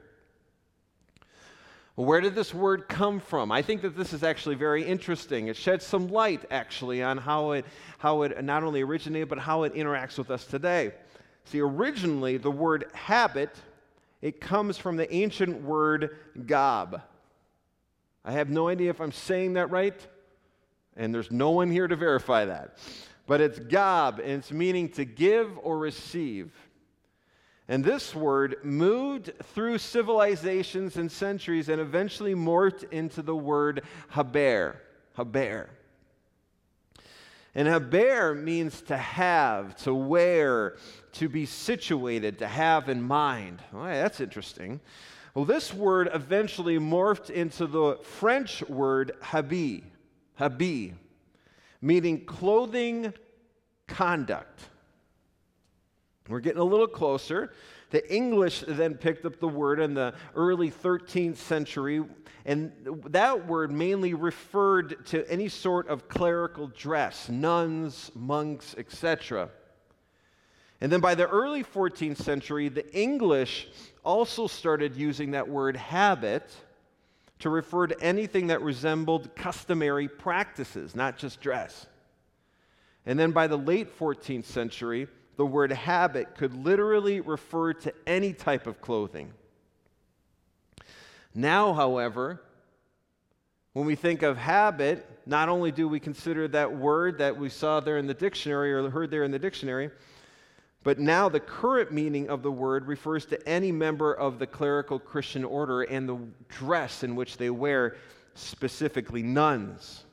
Where 1.95 2.19
did 2.19 2.35
this 2.35 2.53
word 2.53 2.89
come 2.89 3.21
from? 3.21 3.49
I 3.49 3.61
think 3.61 3.81
that 3.83 3.95
this 3.95 4.11
is 4.11 4.23
actually 4.23 4.55
very 4.55 4.83
interesting. 4.83 5.47
It 5.47 5.55
sheds 5.55 5.85
some 5.85 6.09
light, 6.09 6.43
actually, 6.51 7.01
on 7.01 7.17
how 7.17 7.51
it, 7.51 7.65
how 7.97 8.23
it 8.23 8.43
not 8.43 8.63
only 8.63 8.81
originated, 8.81 9.29
but 9.29 9.39
how 9.39 9.63
it 9.63 9.73
interacts 9.73 10.17
with 10.17 10.31
us 10.31 10.43
today. 10.43 10.91
See, 11.45 11.61
originally, 11.61 12.35
the 12.39 12.51
word 12.51 12.87
habit, 12.93 13.55
it 14.21 14.41
comes 14.41 14.77
from 14.77 14.97
the 14.97 15.09
ancient 15.15 15.61
word 15.61 16.09
gob. 16.45 17.01
I 18.25 18.33
have 18.33 18.49
no 18.49 18.67
idea 18.67 18.89
if 18.89 18.99
I'm 18.99 19.13
saying 19.13 19.53
that 19.53 19.71
right 19.71 19.95
and 21.01 21.13
there's 21.13 21.31
no 21.31 21.49
one 21.49 21.71
here 21.71 21.87
to 21.87 21.95
verify 21.95 22.45
that. 22.45 22.77
But 23.25 23.41
it's 23.41 23.57
gob, 23.57 24.19
and 24.19 24.33
it's 24.33 24.51
meaning 24.51 24.87
to 24.89 25.03
give 25.03 25.49
or 25.63 25.79
receive. 25.79 26.53
And 27.67 27.83
this 27.83 28.13
word 28.13 28.57
moved 28.63 29.31
through 29.55 29.79
civilizations 29.79 30.97
and 30.97 31.11
centuries 31.11 31.69
and 31.69 31.81
eventually 31.81 32.35
morphed 32.35 32.91
into 32.91 33.23
the 33.23 33.35
word 33.35 33.81
haber. 34.09 34.79
Haber. 35.17 35.69
And 37.55 37.67
haber 37.67 38.35
means 38.35 38.81
to 38.83 38.97
have, 38.97 39.75
to 39.77 39.95
wear, 39.95 40.77
to 41.13 41.27
be 41.27 41.47
situated, 41.47 42.37
to 42.39 42.47
have 42.47 42.89
in 42.89 43.01
mind. 43.01 43.59
Oh, 43.73 43.85
that's 43.85 44.19
interesting. 44.19 44.79
Well, 45.33 45.45
this 45.45 45.73
word 45.73 46.11
eventually 46.13 46.77
morphed 46.77 47.31
into 47.31 47.65
the 47.65 47.95
French 48.03 48.61
word 48.69 49.13
habit, 49.21 49.83
Habi, 50.41 50.93
meaning 51.81 52.25
clothing 52.25 53.13
conduct. 53.87 54.69
We're 56.27 56.39
getting 56.39 56.61
a 56.61 56.65
little 56.65 56.87
closer. 56.87 57.53
The 57.91 58.13
English 58.13 58.63
then 58.67 58.95
picked 58.95 59.25
up 59.25 59.39
the 59.39 59.47
word 59.47 59.79
in 59.79 59.93
the 59.93 60.15
early 60.33 60.71
13th 60.71 61.35
century, 61.35 62.03
and 62.45 62.71
that 63.07 63.47
word 63.47 63.71
mainly 63.71 64.15
referred 64.15 65.05
to 65.07 65.29
any 65.29 65.47
sort 65.47 65.87
of 65.89 66.07
clerical 66.07 66.67
dress, 66.67 67.29
nuns, 67.29 68.11
monks, 68.15 68.73
etc. 68.79 69.49
And 70.79 70.91
then 70.91 71.01
by 71.01 71.13
the 71.13 71.27
early 71.27 71.63
14th 71.63 72.17
century, 72.17 72.67
the 72.67 72.91
English 72.97 73.67
also 74.03 74.47
started 74.47 74.95
using 74.95 75.31
that 75.31 75.47
word 75.47 75.75
habit 75.75 76.49
to 77.41 77.49
refer 77.49 77.87
to 77.87 77.99
anything 78.01 78.47
that 78.47 78.61
resembled 78.61 79.35
customary 79.35 80.07
practices, 80.07 80.95
not 80.95 81.17
just 81.17 81.41
dress. 81.41 81.85
And 83.05 83.19
then 83.19 83.31
by 83.31 83.47
the 83.47 83.57
late 83.57 83.97
14th 83.97 84.45
century, 84.45 85.07
the 85.37 85.45
word 85.45 85.71
habit 85.71 86.35
could 86.35 86.53
literally 86.53 87.19
refer 87.19 87.73
to 87.73 87.93
any 88.05 88.33
type 88.33 88.67
of 88.67 88.79
clothing. 88.79 89.33
Now, 91.33 91.73
however, 91.73 92.41
when 93.73 93.85
we 93.85 93.95
think 93.95 94.21
of 94.21 94.37
habit, 94.37 95.07
not 95.25 95.49
only 95.49 95.71
do 95.71 95.87
we 95.87 95.99
consider 95.99 96.47
that 96.49 96.75
word 96.75 97.17
that 97.19 97.37
we 97.37 97.49
saw 97.49 97.79
there 97.79 97.97
in 97.97 98.05
the 98.05 98.13
dictionary 98.13 98.73
or 98.73 98.89
heard 98.89 99.09
there 99.09 99.23
in 99.23 99.31
the 99.31 99.39
dictionary, 99.39 99.89
but 100.83 100.99
now 100.99 101.29
the 101.29 101.39
current 101.39 101.91
meaning 101.91 102.29
of 102.29 102.41
the 102.41 102.51
word 102.51 102.87
refers 102.87 103.25
to 103.27 103.47
any 103.47 103.71
member 103.71 104.13
of 104.13 104.39
the 104.39 104.47
clerical 104.47 104.99
Christian 104.99 105.43
order 105.45 105.83
and 105.83 106.09
the 106.09 106.17
dress 106.49 107.03
in 107.03 107.15
which 107.15 107.37
they 107.37 107.51
wear, 107.51 107.97
specifically 108.33 109.21
nuns. 109.21 110.05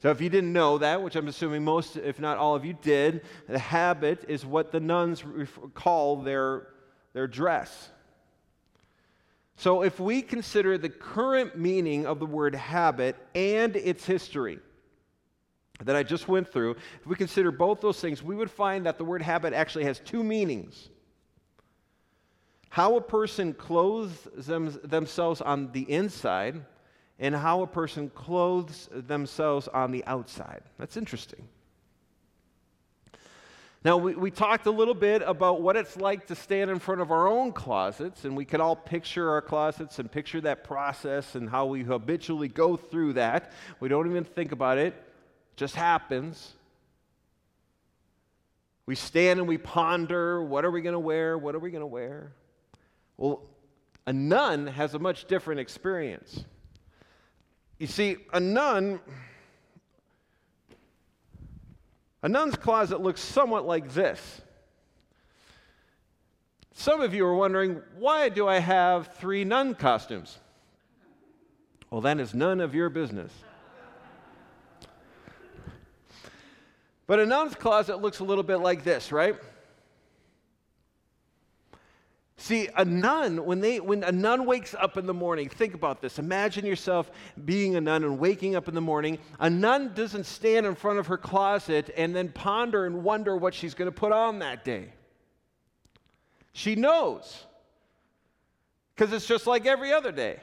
So, 0.00 0.10
if 0.10 0.20
you 0.20 0.28
didn't 0.28 0.52
know 0.52 0.78
that, 0.78 1.02
which 1.02 1.16
I'm 1.16 1.26
assuming 1.26 1.64
most, 1.64 1.96
if 1.96 2.20
not 2.20 2.38
all 2.38 2.54
of 2.54 2.64
you 2.64 2.76
did, 2.82 3.22
the 3.48 3.58
habit 3.58 4.24
is 4.28 4.46
what 4.46 4.70
the 4.70 4.78
nuns 4.78 5.24
call 5.74 6.16
their, 6.22 6.68
their 7.14 7.26
dress. 7.26 7.88
So, 9.56 9.82
if 9.82 9.98
we 9.98 10.22
consider 10.22 10.78
the 10.78 10.88
current 10.88 11.58
meaning 11.58 12.06
of 12.06 12.20
the 12.20 12.26
word 12.26 12.54
habit 12.54 13.16
and 13.34 13.74
its 13.74 14.04
history, 14.04 14.60
that 15.84 15.94
I 15.94 16.02
just 16.02 16.28
went 16.28 16.48
through, 16.48 16.72
if 17.00 17.06
we 17.06 17.14
consider 17.14 17.50
both 17.50 17.80
those 17.80 18.00
things, 18.00 18.22
we 18.22 18.34
would 18.34 18.50
find 18.50 18.86
that 18.86 18.98
the 18.98 19.04
word 19.04 19.22
habit 19.22 19.52
actually 19.52 19.84
has 19.84 20.00
two 20.00 20.24
meanings. 20.24 20.88
How 22.70 22.96
a 22.96 23.00
person 23.00 23.54
clothes 23.54 24.28
them, 24.36 24.78
themselves 24.82 25.40
on 25.40 25.72
the 25.72 25.90
inside, 25.90 26.64
and 27.18 27.34
how 27.34 27.62
a 27.62 27.66
person 27.66 28.10
clothes 28.10 28.88
themselves 28.92 29.68
on 29.68 29.90
the 29.90 30.04
outside. 30.06 30.62
That's 30.78 30.96
interesting. 30.96 31.48
Now, 33.84 33.96
we, 33.96 34.16
we 34.16 34.32
talked 34.32 34.66
a 34.66 34.72
little 34.72 34.94
bit 34.94 35.22
about 35.24 35.62
what 35.62 35.76
it's 35.76 35.96
like 35.96 36.26
to 36.26 36.34
stand 36.34 36.68
in 36.68 36.80
front 36.80 37.00
of 37.00 37.12
our 37.12 37.28
own 37.28 37.52
closets, 37.52 38.24
and 38.24 38.36
we 38.36 38.44
could 38.44 38.60
all 38.60 38.74
picture 38.74 39.30
our 39.30 39.40
closets 39.40 40.00
and 40.00 40.10
picture 40.10 40.40
that 40.40 40.64
process 40.64 41.36
and 41.36 41.48
how 41.48 41.66
we 41.66 41.84
habitually 41.84 42.48
go 42.48 42.76
through 42.76 43.12
that. 43.14 43.52
We 43.78 43.88
don't 43.88 44.10
even 44.10 44.24
think 44.24 44.50
about 44.50 44.78
it 44.78 45.07
just 45.58 45.74
happens. 45.74 46.52
We 48.86 48.94
stand 48.94 49.40
and 49.40 49.48
we 49.48 49.58
ponder 49.58 50.42
what 50.42 50.64
are 50.64 50.70
we 50.70 50.80
going 50.80 50.94
to 50.94 51.00
wear? 51.00 51.36
What 51.36 51.54
are 51.54 51.58
we 51.58 51.70
going 51.70 51.82
to 51.82 51.86
wear? 51.86 52.32
Well, 53.16 53.42
a 54.06 54.12
nun 54.12 54.68
has 54.68 54.94
a 54.94 54.98
much 55.00 55.26
different 55.26 55.60
experience. 55.60 56.44
You 57.78 57.88
see, 57.88 58.18
a 58.32 58.38
nun, 58.38 59.00
a 62.22 62.28
nun's 62.28 62.54
closet 62.54 63.00
looks 63.00 63.20
somewhat 63.20 63.66
like 63.66 63.92
this. 63.92 64.40
Some 66.72 67.00
of 67.00 67.12
you 67.12 67.26
are 67.26 67.34
wondering, 67.34 67.82
why 67.98 68.28
do 68.28 68.46
I 68.46 68.60
have 68.60 69.08
three 69.16 69.42
nun 69.44 69.74
costumes? 69.74 70.38
Well, 71.90 72.00
that 72.02 72.20
is 72.20 72.32
none 72.32 72.60
of 72.60 72.76
your 72.76 72.88
business. 72.90 73.32
But 77.08 77.18
a 77.18 77.26
nun's 77.26 77.54
closet 77.54 78.00
looks 78.02 78.20
a 78.20 78.24
little 78.24 78.44
bit 78.44 78.58
like 78.58 78.84
this, 78.84 79.10
right? 79.10 79.34
See, 82.36 82.68
a 82.76 82.84
nun, 82.84 83.46
when, 83.46 83.60
they, 83.60 83.80
when 83.80 84.04
a 84.04 84.12
nun 84.12 84.44
wakes 84.44 84.74
up 84.74 84.98
in 84.98 85.06
the 85.06 85.14
morning, 85.14 85.48
think 85.48 85.74
about 85.74 86.02
this. 86.02 86.18
Imagine 86.18 86.66
yourself 86.66 87.10
being 87.46 87.76
a 87.76 87.80
nun 87.80 88.04
and 88.04 88.18
waking 88.18 88.54
up 88.54 88.68
in 88.68 88.74
the 88.74 88.82
morning. 88.82 89.18
A 89.40 89.48
nun 89.48 89.92
doesn't 89.94 90.24
stand 90.24 90.66
in 90.66 90.74
front 90.74 90.98
of 90.98 91.06
her 91.06 91.16
closet 91.16 91.90
and 91.96 92.14
then 92.14 92.28
ponder 92.28 92.84
and 92.84 93.02
wonder 93.02 93.36
what 93.36 93.54
she's 93.54 93.74
going 93.74 93.90
to 93.90 93.96
put 93.96 94.12
on 94.12 94.38
that 94.40 94.62
day. 94.62 94.92
She 96.52 96.74
knows, 96.74 97.46
because 98.94 99.12
it's 99.14 99.26
just 99.26 99.46
like 99.46 99.64
every 99.64 99.92
other 99.92 100.12
day. 100.12 100.40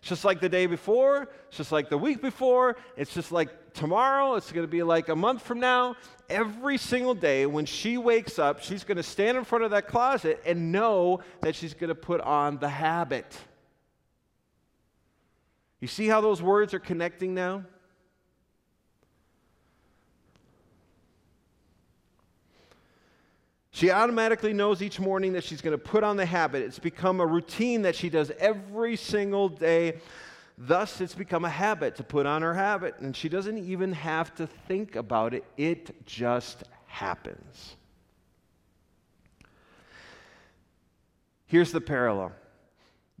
It's 0.00 0.08
just 0.08 0.24
like 0.24 0.40
the 0.40 0.48
day 0.48 0.66
before, 0.66 1.28
it's 1.48 1.56
just 1.56 1.72
like 1.72 1.90
the 1.90 1.98
week 1.98 2.22
before, 2.22 2.76
it's 2.96 3.12
just 3.12 3.32
like 3.32 3.72
tomorrow, 3.72 4.36
it's 4.36 4.52
going 4.52 4.64
to 4.64 4.70
be 4.70 4.82
like 4.82 5.08
a 5.08 5.16
month 5.16 5.42
from 5.42 5.58
now. 5.58 5.96
Every 6.28 6.78
single 6.78 7.14
day 7.14 7.46
when 7.46 7.66
she 7.66 7.98
wakes 7.98 8.38
up, 8.38 8.60
she's 8.60 8.84
going 8.84 8.96
to 8.96 9.02
stand 9.02 9.36
in 9.36 9.44
front 9.44 9.64
of 9.64 9.72
that 9.72 9.88
closet 9.88 10.40
and 10.46 10.70
know 10.70 11.20
that 11.40 11.56
she's 11.56 11.74
going 11.74 11.88
to 11.88 11.94
put 11.94 12.20
on 12.20 12.58
the 12.58 12.68
habit. 12.68 13.36
You 15.80 15.88
see 15.88 16.06
how 16.06 16.20
those 16.20 16.42
words 16.42 16.74
are 16.74 16.80
connecting 16.80 17.34
now? 17.34 17.64
She 23.78 23.92
automatically 23.92 24.52
knows 24.52 24.82
each 24.82 24.98
morning 24.98 25.34
that 25.34 25.44
she's 25.44 25.60
going 25.60 25.70
to 25.70 25.78
put 25.78 26.02
on 26.02 26.16
the 26.16 26.26
habit. 26.26 26.62
It's 26.64 26.80
become 26.80 27.20
a 27.20 27.26
routine 27.26 27.82
that 27.82 27.94
she 27.94 28.10
does 28.10 28.32
every 28.40 28.96
single 28.96 29.48
day. 29.48 30.00
Thus, 30.58 31.00
it's 31.00 31.14
become 31.14 31.44
a 31.44 31.48
habit 31.48 31.94
to 31.94 32.02
put 32.02 32.26
on 32.26 32.42
her 32.42 32.54
habit, 32.54 32.96
and 32.98 33.14
she 33.16 33.28
doesn't 33.28 33.56
even 33.56 33.92
have 33.92 34.34
to 34.34 34.48
think 34.48 34.96
about 34.96 35.32
it, 35.32 35.44
it 35.56 36.04
just 36.06 36.64
happens. 36.88 37.76
Here's 41.46 41.70
the 41.70 41.80
parallel. 41.80 42.32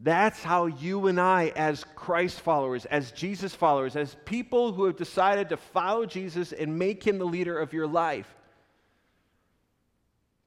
That's 0.00 0.42
how 0.42 0.66
you 0.66 1.06
and 1.06 1.20
I, 1.20 1.52
as 1.54 1.84
Christ 1.94 2.40
followers, 2.40 2.84
as 2.86 3.12
Jesus 3.12 3.54
followers, 3.54 3.94
as 3.94 4.16
people 4.24 4.72
who 4.72 4.86
have 4.86 4.96
decided 4.96 5.50
to 5.50 5.56
follow 5.56 6.04
Jesus 6.04 6.50
and 6.50 6.76
make 6.76 7.04
him 7.04 7.18
the 7.18 7.26
leader 7.26 7.56
of 7.56 7.72
your 7.72 7.86
life, 7.86 8.34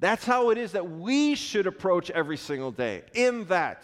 that's 0.01 0.25
how 0.25 0.49
it 0.49 0.57
is 0.57 0.71
that 0.71 0.89
we 0.89 1.35
should 1.35 1.67
approach 1.67 2.09
every 2.09 2.35
single 2.35 2.71
day. 2.71 3.03
In 3.13 3.45
that, 3.45 3.83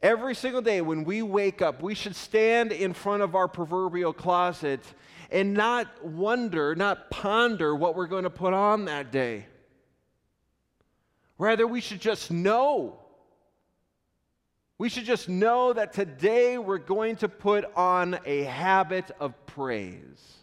every 0.00 0.36
single 0.36 0.62
day 0.62 0.80
when 0.80 1.02
we 1.02 1.20
wake 1.20 1.60
up, 1.60 1.82
we 1.82 1.96
should 1.96 2.14
stand 2.14 2.70
in 2.70 2.94
front 2.94 3.24
of 3.24 3.34
our 3.34 3.48
proverbial 3.48 4.12
closet 4.12 4.80
and 5.32 5.52
not 5.52 6.04
wonder, 6.04 6.76
not 6.76 7.10
ponder 7.10 7.74
what 7.74 7.96
we're 7.96 8.06
going 8.06 8.22
to 8.22 8.30
put 8.30 8.54
on 8.54 8.84
that 8.84 9.10
day. 9.10 9.46
Rather, 11.38 11.66
we 11.66 11.80
should 11.80 12.00
just 12.00 12.30
know. 12.30 13.00
We 14.78 14.88
should 14.88 15.04
just 15.04 15.28
know 15.28 15.72
that 15.72 15.92
today 15.92 16.56
we're 16.56 16.78
going 16.78 17.16
to 17.16 17.28
put 17.28 17.64
on 17.74 18.20
a 18.24 18.44
habit 18.44 19.10
of 19.18 19.44
praise. 19.44 20.41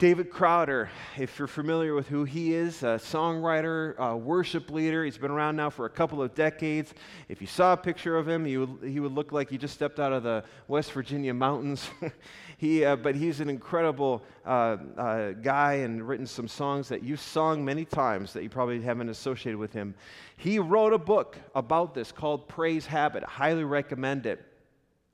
David 0.00 0.30
Crowder, 0.30 0.88
if 1.18 1.38
you're 1.38 1.46
familiar 1.46 1.92
with 1.92 2.08
who 2.08 2.24
he 2.24 2.54
is, 2.54 2.82
a 2.82 2.96
songwriter, 2.96 3.94
a 3.98 4.16
worship 4.16 4.70
leader. 4.70 5.04
He's 5.04 5.18
been 5.18 5.30
around 5.30 5.56
now 5.56 5.68
for 5.68 5.84
a 5.84 5.90
couple 5.90 6.22
of 6.22 6.34
decades. 6.34 6.94
If 7.28 7.42
you 7.42 7.46
saw 7.46 7.74
a 7.74 7.76
picture 7.76 8.16
of 8.16 8.26
him, 8.26 8.46
he 8.46 8.56
would, 8.56 8.78
he 8.82 8.98
would 8.98 9.12
look 9.12 9.30
like 9.30 9.50
he 9.50 9.58
just 9.58 9.74
stepped 9.74 10.00
out 10.00 10.10
of 10.10 10.22
the 10.22 10.42
West 10.68 10.92
Virginia 10.92 11.34
mountains. 11.34 11.90
he, 12.56 12.82
uh, 12.82 12.96
but 12.96 13.14
he's 13.14 13.40
an 13.40 13.50
incredible 13.50 14.22
uh, 14.46 14.78
uh, 14.96 15.32
guy 15.32 15.74
and 15.74 16.08
written 16.08 16.26
some 16.26 16.48
songs 16.48 16.88
that 16.88 17.02
you've 17.02 17.20
sung 17.20 17.62
many 17.62 17.84
times 17.84 18.32
that 18.32 18.42
you 18.42 18.48
probably 18.48 18.80
haven't 18.80 19.10
associated 19.10 19.58
with 19.58 19.74
him. 19.74 19.94
He 20.38 20.58
wrote 20.58 20.94
a 20.94 20.98
book 20.98 21.36
about 21.54 21.92
this 21.92 22.10
called 22.10 22.48
Praise 22.48 22.86
Habit. 22.86 23.22
highly 23.22 23.64
recommend 23.64 24.24
it. 24.24 24.49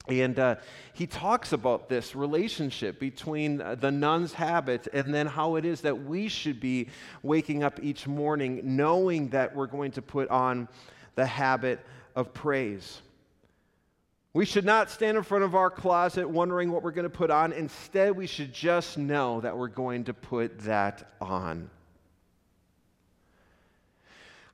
And 0.08 0.38
uh, 0.38 0.56
he 0.92 1.06
talks 1.06 1.52
about 1.52 1.88
this 1.88 2.14
relationship 2.14 3.00
between 3.00 3.60
uh, 3.60 3.74
the 3.74 3.90
nun's 3.90 4.32
habit 4.32 4.86
and 4.92 5.12
then 5.12 5.26
how 5.26 5.56
it 5.56 5.64
is 5.64 5.80
that 5.80 6.04
we 6.04 6.28
should 6.28 6.60
be 6.60 6.88
waking 7.22 7.64
up 7.64 7.80
each 7.82 8.06
morning 8.06 8.60
knowing 8.62 9.30
that 9.30 9.54
we're 9.54 9.66
going 9.66 9.90
to 9.92 10.02
put 10.02 10.28
on 10.28 10.68
the 11.16 11.26
habit 11.26 11.80
of 12.14 12.32
praise. 12.32 13.00
We 14.32 14.44
should 14.44 14.66
not 14.66 14.90
stand 14.90 15.16
in 15.16 15.22
front 15.22 15.44
of 15.44 15.54
our 15.54 15.70
closet 15.70 16.28
wondering 16.28 16.70
what 16.70 16.82
we're 16.82 16.90
going 16.90 17.04
to 17.04 17.10
put 17.10 17.30
on. 17.30 17.52
Instead, 17.52 18.14
we 18.14 18.26
should 18.26 18.52
just 18.52 18.98
know 18.98 19.40
that 19.40 19.56
we're 19.56 19.68
going 19.68 20.04
to 20.04 20.14
put 20.14 20.60
that 20.60 21.10
on. 21.22 21.70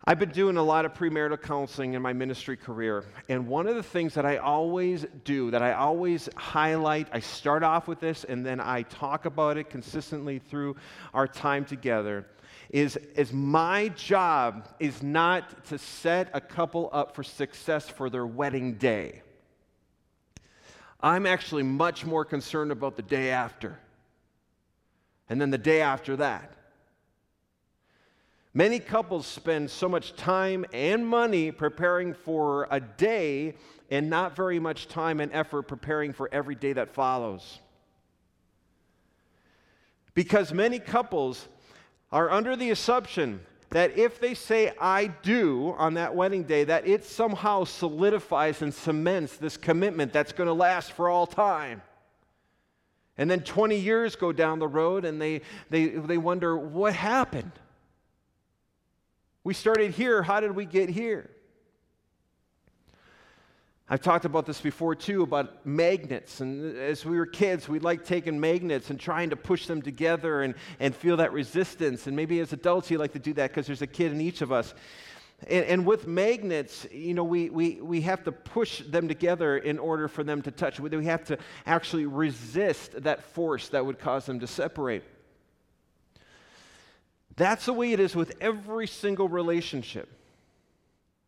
I've 0.04 0.18
been 0.18 0.30
doing 0.30 0.56
a 0.56 0.62
lot 0.62 0.84
of 0.84 0.94
premarital 0.94 1.40
counseling 1.42 1.94
in 1.94 2.02
my 2.02 2.12
ministry 2.12 2.56
career, 2.56 3.04
and 3.28 3.46
one 3.46 3.68
of 3.68 3.76
the 3.76 3.84
things 3.84 4.14
that 4.14 4.26
I 4.26 4.38
always 4.38 5.06
do, 5.22 5.52
that 5.52 5.62
I 5.62 5.74
always 5.74 6.28
highlight, 6.34 7.06
I 7.12 7.20
start 7.20 7.62
off 7.62 7.86
with 7.86 8.00
this 8.00 8.24
and 8.24 8.44
then 8.44 8.58
I 8.58 8.82
talk 8.82 9.26
about 9.26 9.58
it 9.58 9.70
consistently 9.70 10.40
through 10.40 10.74
our 11.14 11.28
time 11.28 11.64
together, 11.64 12.26
is, 12.70 12.96
is 13.14 13.32
my 13.32 13.88
job 13.90 14.66
is 14.80 15.04
not 15.04 15.66
to 15.66 15.78
set 15.78 16.30
a 16.34 16.40
couple 16.40 16.90
up 16.92 17.14
for 17.14 17.22
success 17.22 17.88
for 17.88 18.10
their 18.10 18.26
wedding 18.26 18.74
day. 18.74 19.22
I'm 21.00 21.26
actually 21.26 21.62
much 21.62 22.04
more 22.04 22.24
concerned 22.24 22.72
about 22.72 22.96
the 22.96 23.02
day 23.02 23.30
after, 23.30 23.78
and 25.28 25.40
then 25.40 25.50
the 25.50 25.58
day 25.58 25.80
after 25.80 26.16
that. 26.16 26.56
Many 28.54 28.80
couples 28.80 29.26
spend 29.26 29.70
so 29.70 29.88
much 29.88 30.14
time 30.14 30.66
and 30.74 31.06
money 31.06 31.50
preparing 31.50 32.12
for 32.12 32.68
a 32.70 32.80
day 32.80 33.54
and 33.90 34.10
not 34.10 34.36
very 34.36 34.58
much 34.58 34.88
time 34.88 35.20
and 35.20 35.32
effort 35.32 35.62
preparing 35.62 36.12
for 36.12 36.28
every 36.32 36.54
day 36.54 36.74
that 36.74 36.90
follows. 36.90 37.60
Because 40.14 40.52
many 40.52 40.78
couples 40.78 41.48
are 42.10 42.30
under 42.30 42.54
the 42.54 42.70
assumption 42.70 43.40
that 43.70 43.96
if 43.96 44.20
they 44.20 44.34
say 44.34 44.70
I 44.78 45.06
do 45.06 45.74
on 45.78 45.94
that 45.94 46.14
wedding 46.14 46.42
day, 46.42 46.64
that 46.64 46.86
it 46.86 47.06
somehow 47.06 47.64
solidifies 47.64 48.60
and 48.60 48.72
cements 48.72 49.38
this 49.38 49.56
commitment 49.56 50.12
that's 50.12 50.32
going 50.32 50.46
to 50.46 50.52
last 50.52 50.92
for 50.92 51.08
all 51.08 51.26
time. 51.26 51.80
And 53.16 53.30
then 53.30 53.40
20 53.40 53.76
years 53.76 54.14
go 54.14 54.30
down 54.30 54.58
the 54.58 54.68
road 54.68 55.06
and 55.06 55.20
they, 55.20 55.40
they, 55.70 55.86
they 55.86 56.18
wonder, 56.18 56.54
what 56.54 56.94
happened? 56.94 57.52
We 59.44 59.55
started 59.55 59.92
here. 59.92 60.22
How 60.22 60.40
did 60.40 60.52
we 60.52 60.64
get 60.64 60.88
here? 60.88 61.28
I've 63.88 64.00
talked 64.00 64.24
about 64.24 64.46
this 64.46 64.61
before 64.61 64.94
too 64.94 65.22
about 65.22 65.66
magnets. 65.66 66.40
And 66.40 66.76
as 66.78 67.05
we 67.05 67.18
were 67.18 67.26
kids, 67.26 67.68
we 67.68 67.81
liked 67.81 68.07
taking 68.07 68.38
magnets 68.38 68.90
and 68.90 68.98
trying 68.98 69.31
to 69.31 69.37
push 69.37 69.66
them 69.66 69.83
together 69.83 70.42
and, 70.42 70.55
and 70.78 70.94
feel 70.94 71.16
that 71.16 71.33
resistance. 71.33 72.07
And 72.07 72.14
maybe 72.14 72.38
as 72.40 72.52
adults, 72.52 72.90
you 72.90 72.98
like 72.98 73.12
to 73.12 73.18
do 73.18 73.33
that 73.35 73.50
because 73.50 73.66
there's 73.66 73.83
a 73.83 73.87
kid 73.87 74.12
in 74.12 74.20
each 74.20 74.42
of 74.42 74.52
us. 74.52 74.74
And, 75.48 75.66
and, 75.66 75.87
with 75.87 76.07
magnets, 76.07 76.87
you 76.92 77.14
know, 77.14 77.24
we, 77.24 77.50
we, 77.50 77.81
we 77.81 78.00
have 78.02 78.22
to 78.24 78.33
push 78.33 78.78
them 78.83 79.09
together 79.09 79.59
in 79.59 79.81
order 79.81 80.07
for 80.07 80.22
them 80.22 80.40
to 80.42 80.52
touch. 80.52 80.78
We 80.78 81.05
have 81.05 81.24
to 81.24 81.38
actually 81.66 82.07
resist 82.07 83.02
that 83.02 83.24
force 83.24 83.68
that 83.70 83.85
would 83.85 83.98
cause 83.98 84.24
them 84.24 84.38
to 84.38 84.46
separate. 84.46 85.02
That's 87.36 87.66
the 87.66 87.72
way 87.72 87.92
it 87.92 88.00
is 88.00 88.14
with 88.14 88.34
every 88.40 88.86
single 88.86 89.28
relationship. 89.28 90.08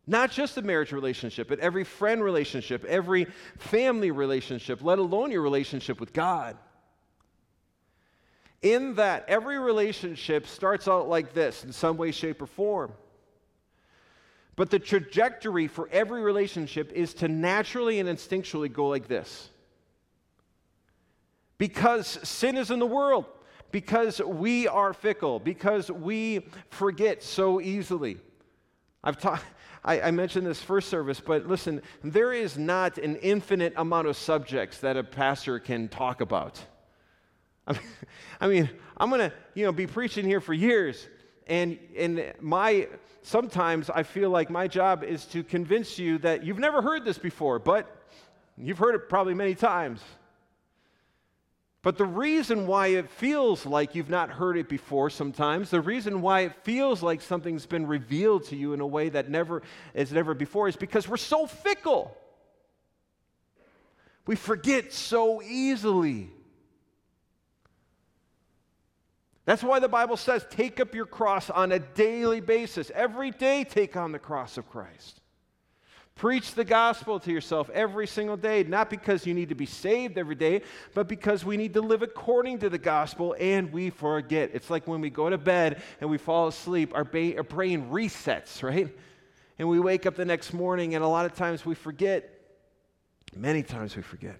Not 0.07 0.31
just 0.31 0.57
a 0.57 0.61
marriage 0.61 0.91
relationship, 0.91 1.47
but 1.47 1.59
every 1.59 1.83
friend 1.83 2.23
relationship, 2.23 2.85
every 2.85 3.25
family 3.57 4.11
relationship, 4.11 4.83
let 4.83 4.99
alone 4.99 5.31
your 5.31 5.41
relationship 5.41 5.99
with 5.99 6.13
God. 6.13 6.57
In 8.61 8.95
that, 8.95 9.25
every 9.27 9.57
relationship 9.57 10.45
starts 10.47 10.87
out 10.87 11.09
like 11.09 11.33
this 11.33 11.63
in 11.63 11.71
some 11.71 11.97
way, 11.97 12.11
shape, 12.11 12.41
or 12.41 12.45
form. 12.45 12.91
But 14.55 14.69
the 14.69 14.79
trajectory 14.79 15.67
for 15.67 15.89
every 15.91 16.21
relationship 16.21 16.91
is 16.93 17.13
to 17.15 17.27
naturally 17.27 17.99
and 17.99 18.07
instinctually 18.07 18.71
go 18.71 18.87
like 18.87 19.07
this. 19.07 19.49
Because 21.57 22.07
sin 22.07 22.57
is 22.57 22.69
in 22.71 22.79
the 22.79 22.85
world 22.85 23.25
because 23.75 24.21
we 24.21 24.69
are 24.69 24.93
fickle, 24.93 25.37
because 25.37 25.91
we 25.91 26.47
forget 26.69 27.21
so 27.21 27.59
easily. 27.59 28.15
I've 29.03 29.17
taught. 29.17 29.43
I, 29.83 29.99
I 29.99 30.11
mentioned 30.11 30.47
this 30.47 30.61
first 30.61 30.87
service, 30.87 31.19
but 31.19 31.45
listen, 31.45 31.81
there 32.01 32.31
is 32.31 32.57
not 32.57 32.97
an 32.97 33.17
infinite 33.17 33.73
amount 33.75 34.07
of 34.07 34.15
subjects 34.15 34.77
that 34.77 34.95
a 34.95 35.03
pastor 35.03 35.59
can 35.59 35.89
talk 35.89 36.21
about. 36.21 36.57
I 37.67 37.73
mean, 37.73 37.81
I 38.39 38.47
mean 38.47 38.69
I'm 38.95 39.09
going 39.09 39.29
to, 39.29 39.35
you 39.55 39.65
know, 39.65 39.73
be 39.73 39.87
preaching 39.87 40.23
here 40.23 40.39
for 40.39 40.53
years, 40.53 41.09
And, 41.45 41.77
and 41.97 42.31
my, 42.39 42.87
sometimes 43.23 43.89
I 43.89 44.03
feel 44.03 44.29
like 44.29 44.49
my 44.49 44.69
job 44.69 45.03
is 45.03 45.25
to 45.25 45.43
convince 45.43 45.99
you 45.99 46.17
that 46.19 46.45
you've 46.45 46.59
never 46.59 46.81
heard 46.81 47.03
this 47.03 47.17
before, 47.17 47.59
but 47.59 47.93
you've 48.57 48.79
heard 48.79 48.95
it 48.95 49.09
probably 49.09 49.33
many 49.33 49.53
times. 49.53 49.99
But 51.85 51.99
the 51.99 52.05
reason 52.05 52.65
why 52.65 52.87
it 52.87 53.11
feels 53.11 53.63
like 53.63 53.93
you've 53.93 54.09
not 54.09 54.31
heard 54.31 54.57
it 54.57 54.67
before 54.67 55.11
sometimes, 55.11 55.69
the 55.69 55.81
reason 55.81 56.19
why 56.19 56.39
it 56.39 56.55
feels 56.63 57.03
like 57.03 57.21
something's 57.21 57.67
been 57.67 57.85
revealed 57.85 58.45
to 58.45 58.55
you 58.55 58.73
in 58.73 58.81
a 58.81 58.87
way 58.87 59.09
that 59.09 59.29
never 59.29 59.61
is 59.93 60.11
never 60.11 60.33
before 60.33 60.67
is 60.67 60.75
because 60.75 61.07
we're 61.07 61.17
so 61.17 61.45
fickle. 61.45 62.17
We 64.25 64.35
forget 64.35 64.93
so 64.93 65.43
easily. 65.43 66.31
That's 69.45 69.61
why 69.61 69.77
the 69.77 69.87
Bible 69.87 70.17
says 70.17 70.43
take 70.49 70.79
up 70.79 70.95
your 70.95 71.05
cross 71.05 71.51
on 71.51 71.71
a 71.71 71.77
daily 71.77 72.41
basis. 72.41 72.91
Every 72.95 73.29
day, 73.29 73.63
take 73.63 73.95
on 73.95 74.11
the 74.11 74.17
cross 74.17 74.57
of 74.57 74.67
Christ. 74.71 75.21
Preach 76.15 76.53
the 76.53 76.63
gospel 76.63 77.19
to 77.19 77.31
yourself 77.31 77.69
every 77.71 78.07
single 78.07 78.37
day, 78.37 78.63
not 78.63 78.89
because 78.89 79.25
you 79.25 79.33
need 79.33 79.49
to 79.49 79.55
be 79.55 79.65
saved 79.65 80.17
every 80.17 80.35
day, 80.35 80.61
but 80.93 81.09
because 81.09 81.43
we 81.43 81.57
need 81.57 81.73
to 81.73 81.81
live 81.81 82.01
according 82.01 82.59
to 82.59 82.69
the 82.69 82.77
gospel 82.77 83.35
and 83.37 83.71
we 83.73 83.89
forget. 83.89 84.51
It's 84.53 84.69
like 84.69 84.87
when 84.87 85.01
we 85.01 85.09
go 85.09 85.29
to 85.29 85.37
bed 85.37 85.81
and 85.99 86.09
we 86.09 86.17
fall 86.17 86.47
asleep, 86.47 86.93
our, 86.95 87.03
ba- 87.03 87.35
our 87.35 87.43
brain 87.43 87.89
resets, 87.89 88.63
right? 88.63 88.95
And 89.59 89.67
we 89.67 89.79
wake 89.81 90.05
up 90.05 90.15
the 90.15 90.23
next 90.23 90.53
morning, 90.53 90.95
and 90.95 91.03
a 91.03 91.07
lot 91.07 91.25
of 91.25 91.33
times 91.33 91.65
we 91.65 91.75
forget. 91.75 92.29
Many 93.35 93.61
times 93.61 93.97
we 93.97 94.01
forget. 94.01 94.37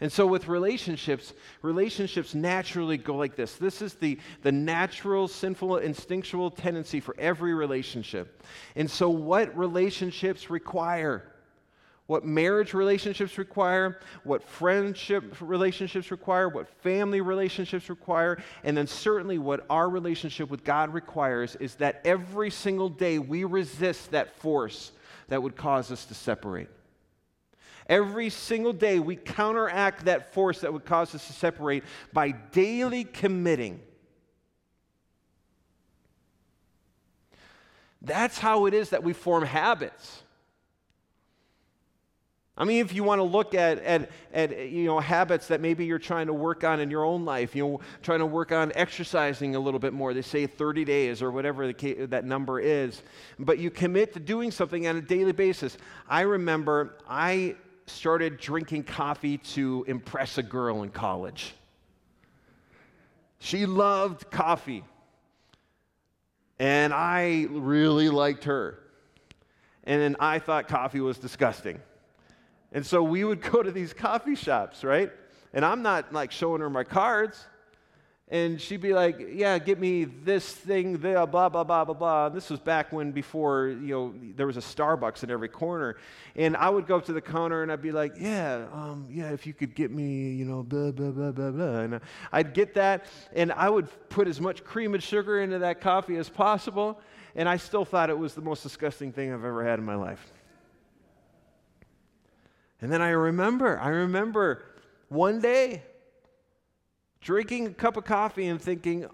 And 0.00 0.12
so, 0.12 0.26
with 0.26 0.48
relationships, 0.48 1.32
relationships 1.62 2.34
naturally 2.34 2.98
go 2.98 3.16
like 3.16 3.34
this. 3.34 3.54
This 3.54 3.80
is 3.80 3.94
the, 3.94 4.18
the 4.42 4.52
natural, 4.52 5.26
sinful, 5.26 5.78
instinctual 5.78 6.50
tendency 6.50 7.00
for 7.00 7.14
every 7.18 7.54
relationship. 7.54 8.42
And 8.74 8.90
so, 8.90 9.08
what 9.08 9.56
relationships 9.56 10.50
require? 10.50 11.32
What 12.06 12.24
marriage 12.24 12.72
relationships 12.72 13.36
require, 13.36 13.98
what 14.22 14.44
friendship 14.44 15.40
relationships 15.40 16.12
require, 16.12 16.48
what 16.48 16.68
family 16.68 17.20
relationships 17.20 17.88
require, 17.88 18.40
and 18.62 18.76
then 18.76 18.86
certainly 18.86 19.38
what 19.38 19.66
our 19.68 19.88
relationship 19.88 20.48
with 20.48 20.62
God 20.62 20.94
requires 20.94 21.56
is 21.56 21.74
that 21.76 22.02
every 22.04 22.50
single 22.50 22.88
day 22.88 23.18
we 23.18 23.42
resist 23.42 24.12
that 24.12 24.36
force 24.36 24.92
that 25.28 25.42
would 25.42 25.56
cause 25.56 25.90
us 25.90 26.04
to 26.04 26.14
separate. 26.14 26.68
Every 27.88 28.30
single 28.30 28.72
day, 28.72 28.98
we 28.98 29.16
counteract 29.16 30.06
that 30.06 30.34
force 30.34 30.60
that 30.60 30.72
would 30.72 30.84
cause 30.84 31.14
us 31.14 31.26
to 31.28 31.32
separate 31.32 31.84
by 32.12 32.32
daily 32.32 33.04
committing. 33.04 33.80
That's 38.02 38.38
how 38.38 38.66
it 38.66 38.74
is 38.74 38.90
that 38.90 39.02
we 39.02 39.12
form 39.12 39.44
habits. 39.44 40.22
I 42.58 42.64
mean, 42.64 42.80
if 42.80 42.94
you 42.94 43.04
want 43.04 43.18
to 43.18 43.24
look 43.24 43.54
at, 43.54 43.82
at, 43.82 44.10
at 44.32 44.70
you 44.70 44.86
know, 44.86 44.98
habits 44.98 45.48
that 45.48 45.60
maybe 45.60 45.84
you're 45.84 45.98
trying 45.98 46.28
to 46.28 46.32
work 46.32 46.64
on 46.64 46.80
in 46.80 46.90
your 46.90 47.04
own 47.04 47.26
life, 47.26 47.54
you 47.54 47.66
know, 47.66 47.80
trying 48.02 48.20
to 48.20 48.26
work 48.26 48.50
on 48.50 48.72
exercising 48.74 49.56
a 49.56 49.60
little 49.60 49.78
bit 49.78 49.92
more, 49.92 50.14
they 50.14 50.22
say 50.22 50.46
30 50.46 50.84
days 50.86 51.20
or 51.20 51.30
whatever 51.30 51.70
the, 51.70 52.06
that 52.06 52.24
number 52.24 52.58
is, 52.58 53.02
but 53.38 53.58
you 53.58 53.70
commit 53.70 54.14
to 54.14 54.20
doing 54.20 54.50
something 54.50 54.86
on 54.86 54.96
a 54.96 55.02
daily 55.02 55.32
basis. 55.32 55.76
I 56.08 56.22
remember 56.22 56.96
I 57.06 57.56
started 57.86 58.38
drinking 58.38 58.84
coffee 58.84 59.38
to 59.38 59.84
impress 59.86 60.38
a 60.38 60.42
girl 60.42 60.82
in 60.82 60.90
college. 60.90 61.54
She 63.38 63.66
loved 63.66 64.30
coffee. 64.30 64.84
And 66.58 66.92
I 66.92 67.46
really 67.50 68.08
liked 68.08 68.44
her. 68.44 68.78
And 69.84 70.00
then 70.00 70.16
I 70.18 70.38
thought 70.38 70.68
coffee 70.68 71.00
was 71.00 71.18
disgusting. 71.18 71.80
And 72.72 72.84
so 72.84 73.02
we 73.02 73.24
would 73.24 73.40
go 73.52 73.62
to 73.62 73.70
these 73.70 73.92
coffee 73.92 74.34
shops, 74.34 74.82
right? 74.82 75.12
And 75.52 75.64
I'm 75.64 75.82
not 75.82 76.12
like 76.12 76.32
showing 76.32 76.60
her 76.60 76.70
my 76.70 76.84
cards 76.84 77.46
and 78.28 78.60
she'd 78.60 78.80
be 78.80 78.92
like, 78.92 79.24
"Yeah, 79.32 79.56
get 79.58 79.78
me 79.78 80.04
this 80.04 80.52
thing, 80.52 80.98
there, 80.98 81.24
blah 81.26 81.48
blah 81.48 81.62
blah 81.62 81.84
blah 81.84 81.94
blah." 81.94 82.26
And 82.26 82.34
This 82.34 82.50
was 82.50 82.58
back 82.58 82.92
when 82.92 83.12
before 83.12 83.68
you 83.68 83.94
know 83.94 84.14
there 84.34 84.48
was 84.48 84.56
a 84.56 84.60
Starbucks 84.60 85.22
in 85.22 85.30
every 85.30 85.48
corner, 85.48 85.96
and 86.34 86.56
I 86.56 86.68
would 86.68 86.86
go 86.88 86.96
up 86.96 87.04
to 87.06 87.12
the 87.12 87.20
counter 87.20 87.62
and 87.62 87.70
I'd 87.70 87.82
be 87.82 87.92
like, 87.92 88.14
"Yeah, 88.18 88.66
um, 88.72 89.06
yeah, 89.08 89.30
if 89.30 89.46
you 89.46 89.54
could 89.54 89.76
get 89.76 89.92
me, 89.92 90.32
you 90.32 90.44
know, 90.44 90.64
blah 90.64 90.90
blah 90.90 91.12
blah 91.12 91.30
blah 91.30 91.50
blah," 91.52 91.78
and 91.80 92.00
I'd 92.32 92.52
get 92.52 92.74
that, 92.74 93.06
and 93.32 93.52
I 93.52 93.70
would 93.70 93.88
put 94.08 94.26
as 94.26 94.40
much 94.40 94.64
cream 94.64 94.94
and 94.94 95.02
sugar 95.02 95.40
into 95.40 95.60
that 95.60 95.80
coffee 95.80 96.16
as 96.16 96.28
possible, 96.28 96.98
and 97.36 97.48
I 97.48 97.58
still 97.58 97.84
thought 97.84 98.10
it 98.10 98.18
was 98.18 98.34
the 98.34 98.42
most 98.42 98.64
disgusting 98.64 99.12
thing 99.12 99.32
I've 99.32 99.44
ever 99.44 99.64
had 99.64 99.78
in 99.78 99.84
my 99.84 99.94
life. 99.94 100.32
And 102.80 102.92
then 102.92 103.00
I 103.00 103.10
remember, 103.10 103.78
I 103.78 103.88
remember 103.88 104.64
one 105.08 105.40
day 105.40 105.82
drinking 107.26 107.66
a 107.66 107.70
cup 107.70 107.96
of 107.96 108.04
coffee 108.04 108.46
and 108.46 108.62
thinking, 108.62 109.04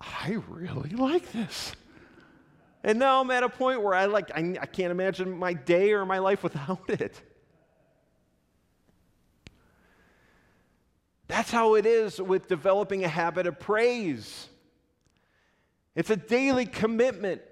I 0.00 0.38
really 0.48 0.90
like 0.90 1.32
this. 1.32 1.72
And 2.84 3.00
now 3.00 3.20
I'm 3.20 3.32
at 3.32 3.42
a 3.42 3.48
point 3.48 3.82
where 3.82 3.94
I 3.94 4.04
like 4.04 4.30
I, 4.32 4.56
I 4.60 4.66
can't 4.66 4.92
imagine 4.92 5.36
my 5.36 5.54
day 5.54 5.90
or 5.90 6.06
my 6.06 6.20
life 6.20 6.44
without 6.44 6.88
it. 6.88 7.20
That's 11.26 11.50
how 11.50 11.74
it 11.74 11.84
is 11.84 12.22
with 12.22 12.46
developing 12.46 13.04
a 13.04 13.08
habit 13.08 13.48
of 13.48 13.58
praise. 13.58 14.48
It's 15.96 16.10
a 16.10 16.16
daily 16.16 16.64
commitment. 16.64 17.42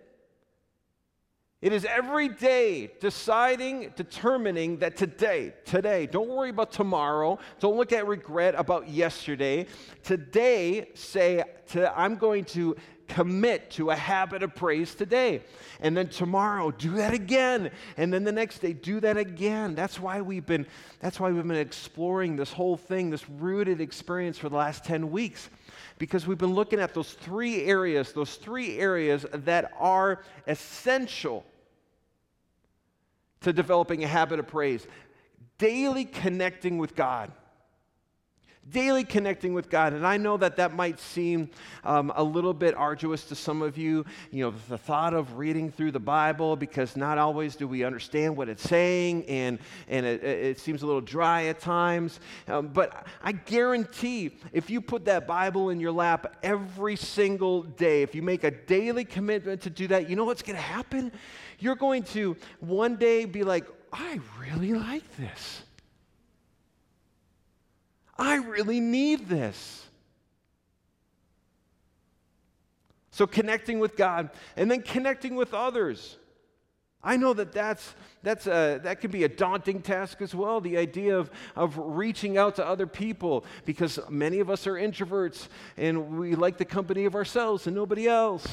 It 1.66 1.72
is 1.72 1.84
every 1.84 2.28
day 2.28 2.92
deciding, 3.00 3.92
determining 3.96 4.76
that 4.76 4.96
today, 4.96 5.52
today, 5.64 6.06
don't 6.06 6.28
worry 6.28 6.50
about 6.50 6.70
tomorrow. 6.70 7.40
Don't 7.58 7.76
look 7.76 7.90
at 7.92 8.06
regret 8.06 8.54
about 8.56 8.88
yesterday. 8.88 9.66
Today, 10.04 10.90
say, 10.94 11.42
to, 11.70 11.98
I'm 11.98 12.14
going 12.14 12.44
to 12.44 12.76
commit 13.08 13.68
to 13.72 13.90
a 13.90 13.96
habit 13.96 14.44
of 14.44 14.54
praise 14.54 14.94
today. 14.94 15.42
And 15.80 15.96
then 15.96 16.06
tomorrow, 16.06 16.70
do 16.70 16.92
that 16.98 17.12
again. 17.12 17.72
And 17.96 18.12
then 18.12 18.22
the 18.22 18.30
next 18.30 18.60
day, 18.60 18.72
do 18.72 19.00
that 19.00 19.16
again. 19.16 19.74
That's 19.74 19.98
why 19.98 20.20
we've 20.20 20.46
been, 20.46 20.68
that's 21.00 21.18
why 21.18 21.32
we've 21.32 21.48
been 21.48 21.56
exploring 21.56 22.36
this 22.36 22.52
whole 22.52 22.76
thing, 22.76 23.10
this 23.10 23.28
rooted 23.28 23.80
experience 23.80 24.38
for 24.38 24.48
the 24.48 24.56
last 24.56 24.84
10 24.84 25.10
weeks 25.10 25.50
because 25.98 26.28
we've 26.28 26.38
been 26.38 26.54
looking 26.54 26.78
at 26.78 26.94
those 26.94 27.14
three 27.14 27.64
areas, 27.64 28.12
those 28.12 28.36
three 28.36 28.78
areas 28.78 29.26
that 29.32 29.72
are 29.80 30.22
essential 30.46 31.44
to 33.42 33.52
developing 33.52 34.04
a 34.04 34.08
habit 34.08 34.38
of 34.38 34.46
praise. 34.46 34.86
Daily 35.58 36.04
connecting 36.04 36.78
with 36.78 36.94
God 36.94 37.32
daily 38.70 39.04
connecting 39.04 39.54
with 39.54 39.70
God. 39.70 39.92
And 39.92 40.06
I 40.06 40.16
know 40.16 40.36
that 40.38 40.56
that 40.56 40.74
might 40.74 40.98
seem 40.98 41.50
um, 41.84 42.12
a 42.16 42.22
little 42.22 42.54
bit 42.54 42.74
arduous 42.74 43.24
to 43.26 43.34
some 43.34 43.62
of 43.62 43.78
you, 43.78 44.04
you 44.30 44.44
know, 44.44 44.54
the 44.68 44.78
thought 44.78 45.14
of 45.14 45.38
reading 45.38 45.70
through 45.70 45.92
the 45.92 46.00
Bible, 46.00 46.56
because 46.56 46.96
not 46.96 47.18
always 47.18 47.54
do 47.54 47.68
we 47.68 47.84
understand 47.84 48.36
what 48.36 48.48
it's 48.48 48.62
saying, 48.62 49.24
and, 49.26 49.58
and 49.88 50.04
it, 50.04 50.24
it 50.24 50.58
seems 50.58 50.82
a 50.82 50.86
little 50.86 51.00
dry 51.00 51.44
at 51.44 51.60
times. 51.60 52.18
Um, 52.48 52.68
but 52.68 53.06
I 53.22 53.32
guarantee 53.32 54.36
if 54.52 54.68
you 54.68 54.80
put 54.80 55.04
that 55.04 55.26
Bible 55.26 55.70
in 55.70 55.78
your 55.78 55.92
lap 55.92 56.36
every 56.42 56.96
single 56.96 57.62
day, 57.62 58.02
if 58.02 58.14
you 58.14 58.22
make 58.22 58.42
a 58.42 58.50
daily 58.50 59.04
commitment 59.04 59.62
to 59.62 59.70
do 59.70 59.86
that, 59.88 60.10
you 60.10 60.16
know 60.16 60.24
what's 60.24 60.42
going 60.42 60.56
to 60.56 60.62
happen? 60.62 61.12
You're 61.58 61.76
going 61.76 62.02
to 62.04 62.36
one 62.60 62.96
day 62.96 63.24
be 63.24 63.44
like, 63.44 63.66
I 63.92 64.20
really 64.40 64.74
like 64.74 65.16
this. 65.16 65.62
I 68.18 68.36
really 68.36 68.80
need 68.80 69.28
this. 69.28 69.84
So, 73.10 73.26
connecting 73.26 73.78
with 73.78 73.96
God 73.96 74.30
and 74.56 74.70
then 74.70 74.82
connecting 74.82 75.36
with 75.36 75.54
others. 75.54 76.18
I 77.02 77.16
know 77.16 77.32
that 77.34 77.52
that's, 77.52 77.94
that's 78.22 78.46
a, 78.46 78.80
that 78.82 79.00
can 79.00 79.12
be 79.12 79.22
a 79.24 79.28
daunting 79.28 79.80
task 79.80 80.20
as 80.20 80.34
well, 80.34 80.60
the 80.60 80.76
idea 80.76 81.16
of, 81.16 81.30
of 81.54 81.78
reaching 81.78 82.36
out 82.36 82.56
to 82.56 82.66
other 82.66 82.86
people, 82.86 83.44
because 83.64 84.00
many 84.10 84.40
of 84.40 84.50
us 84.50 84.66
are 84.66 84.74
introverts 84.74 85.46
and 85.76 86.18
we 86.18 86.34
like 86.34 86.58
the 86.58 86.64
company 86.64 87.04
of 87.04 87.14
ourselves 87.14 87.68
and 87.68 87.76
nobody 87.76 88.08
else. 88.08 88.46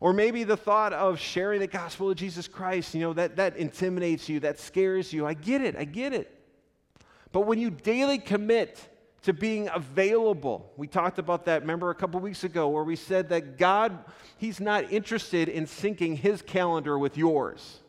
Or 0.00 0.12
maybe 0.12 0.44
the 0.44 0.56
thought 0.56 0.92
of 0.92 1.18
sharing 1.18 1.60
the 1.60 1.66
gospel 1.66 2.10
of 2.10 2.16
Jesus 2.16 2.46
Christ, 2.48 2.94
you 2.94 3.00
know, 3.00 3.12
that, 3.14 3.36
that 3.36 3.56
intimidates 3.56 4.28
you, 4.28 4.40
that 4.40 4.58
scares 4.58 5.12
you. 5.12 5.26
I 5.26 5.34
get 5.34 5.62
it, 5.62 5.76
I 5.76 5.84
get 5.84 6.12
it. 6.12 6.32
But 7.32 7.42
when 7.42 7.58
you 7.58 7.70
daily 7.70 8.18
commit 8.18 8.78
to 9.22 9.32
being 9.32 9.68
available, 9.72 10.70
we 10.76 10.86
talked 10.86 11.18
about 11.18 11.46
that, 11.46 11.62
remember, 11.62 11.90
a 11.90 11.94
couple 11.94 12.20
weeks 12.20 12.44
ago, 12.44 12.68
where 12.68 12.84
we 12.84 12.96
said 12.96 13.28
that 13.30 13.58
God, 13.58 14.04
He's 14.36 14.60
not 14.60 14.92
interested 14.92 15.48
in 15.48 15.66
syncing 15.66 16.16
His 16.16 16.42
calendar 16.42 16.98
with 16.98 17.16
yours. 17.16 17.80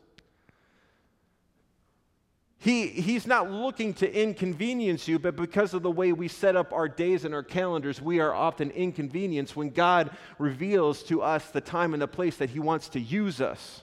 He, 2.59 2.87
he's 2.87 3.27
not 3.27 3.51
looking 3.51 3.93
to 3.95 4.11
inconvenience 4.11 5.07
you, 5.07 5.19
but 5.19 5.35
because 5.35 5.75
of 5.75 5.83
the 5.83 5.91
way 5.91 6.11
we 6.11 6.27
set 6.27 6.55
up 6.55 6.73
our 6.73 6.89
days 6.89 7.23
and 7.23 7.33
our 7.33 7.43
calendars, 7.43 8.01
we 8.01 8.19
are 8.19 8.33
often 8.33 8.71
inconvenienced 8.71 9.55
when 9.55 9.69
God 9.69 10.09
reveals 10.39 11.03
to 11.03 11.21
us 11.21 11.47
the 11.51 11.61
time 11.61 11.93
and 11.93 12.01
the 12.01 12.07
place 12.07 12.37
that 12.37 12.49
He 12.49 12.59
wants 12.59 12.89
to 12.89 12.99
use 12.99 13.41
us. 13.41 13.81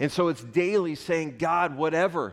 And 0.00 0.10
so 0.10 0.26
it's 0.26 0.42
daily 0.42 0.96
saying, 0.96 1.36
God, 1.38 1.76
whatever. 1.76 2.32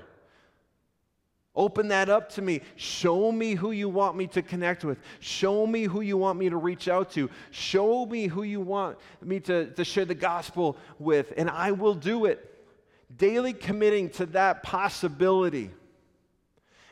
Open 1.55 1.89
that 1.89 2.09
up 2.09 2.29
to 2.31 2.41
me. 2.41 2.61
Show 2.77 3.31
me 3.31 3.53
who 3.53 3.71
you 3.71 3.89
want 3.89 4.17
me 4.17 4.25
to 4.27 4.41
connect 4.41 4.83
with. 4.83 4.97
Show 5.19 5.67
me 5.67 5.83
who 5.83 6.01
you 6.01 6.17
want 6.17 6.39
me 6.39 6.49
to 6.49 6.57
reach 6.57 6.87
out 6.87 7.11
to. 7.11 7.29
Show 7.51 8.07
me 8.07 8.25
who 8.25 8.41
you 8.41 8.61
want 8.61 8.97
me 9.21 9.39
to, 9.41 9.67
to 9.71 9.83
share 9.83 10.05
the 10.05 10.15
gospel 10.15 10.77
with, 10.97 11.33
and 11.37 11.49
I 11.49 11.73
will 11.73 11.93
do 11.93 12.25
it 12.25 12.50
daily 13.17 13.53
committing 13.53 14.09
to 14.11 14.25
that 14.27 14.63
possibility. 14.63 15.71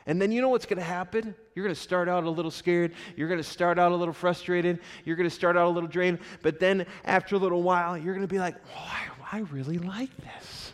And 0.06 0.20
then 0.20 0.32
you 0.32 0.40
know 0.40 0.48
what's 0.48 0.66
going 0.66 0.78
to 0.78 0.84
happen? 0.84 1.34
You're 1.54 1.64
going 1.64 1.74
to 1.74 1.80
start 1.80 2.08
out 2.08 2.24
a 2.24 2.30
little 2.30 2.50
scared. 2.50 2.94
You're 3.16 3.28
going 3.28 3.38
to 3.38 3.48
start 3.48 3.78
out 3.78 3.92
a 3.92 3.96
little 3.96 4.14
frustrated. 4.14 4.80
You're 5.04 5.16
going 5.16 5.28
to 5.28 5.34
start 5.34 5.56
out 5.56 5.66
a 5.66 5.70
little 5.70 5.88
drained. 5.88 6.18
But 6.42 6.58
then 6.58 6.86
after 7.04 7.36
a 7.36 7.38
little 7.38 7.62
while, 7.62 7.96
you're 7.96 8.14
going 8.14 8.26
to 8.26 8.32
be 8.32 8.38
like, 8.38 8.56
oh, 8.76 8.98
I, 9.30 9.36
I 9.36 9.40
really 9.40 9.78
like 9.78 10.10
this. 10.16 10.72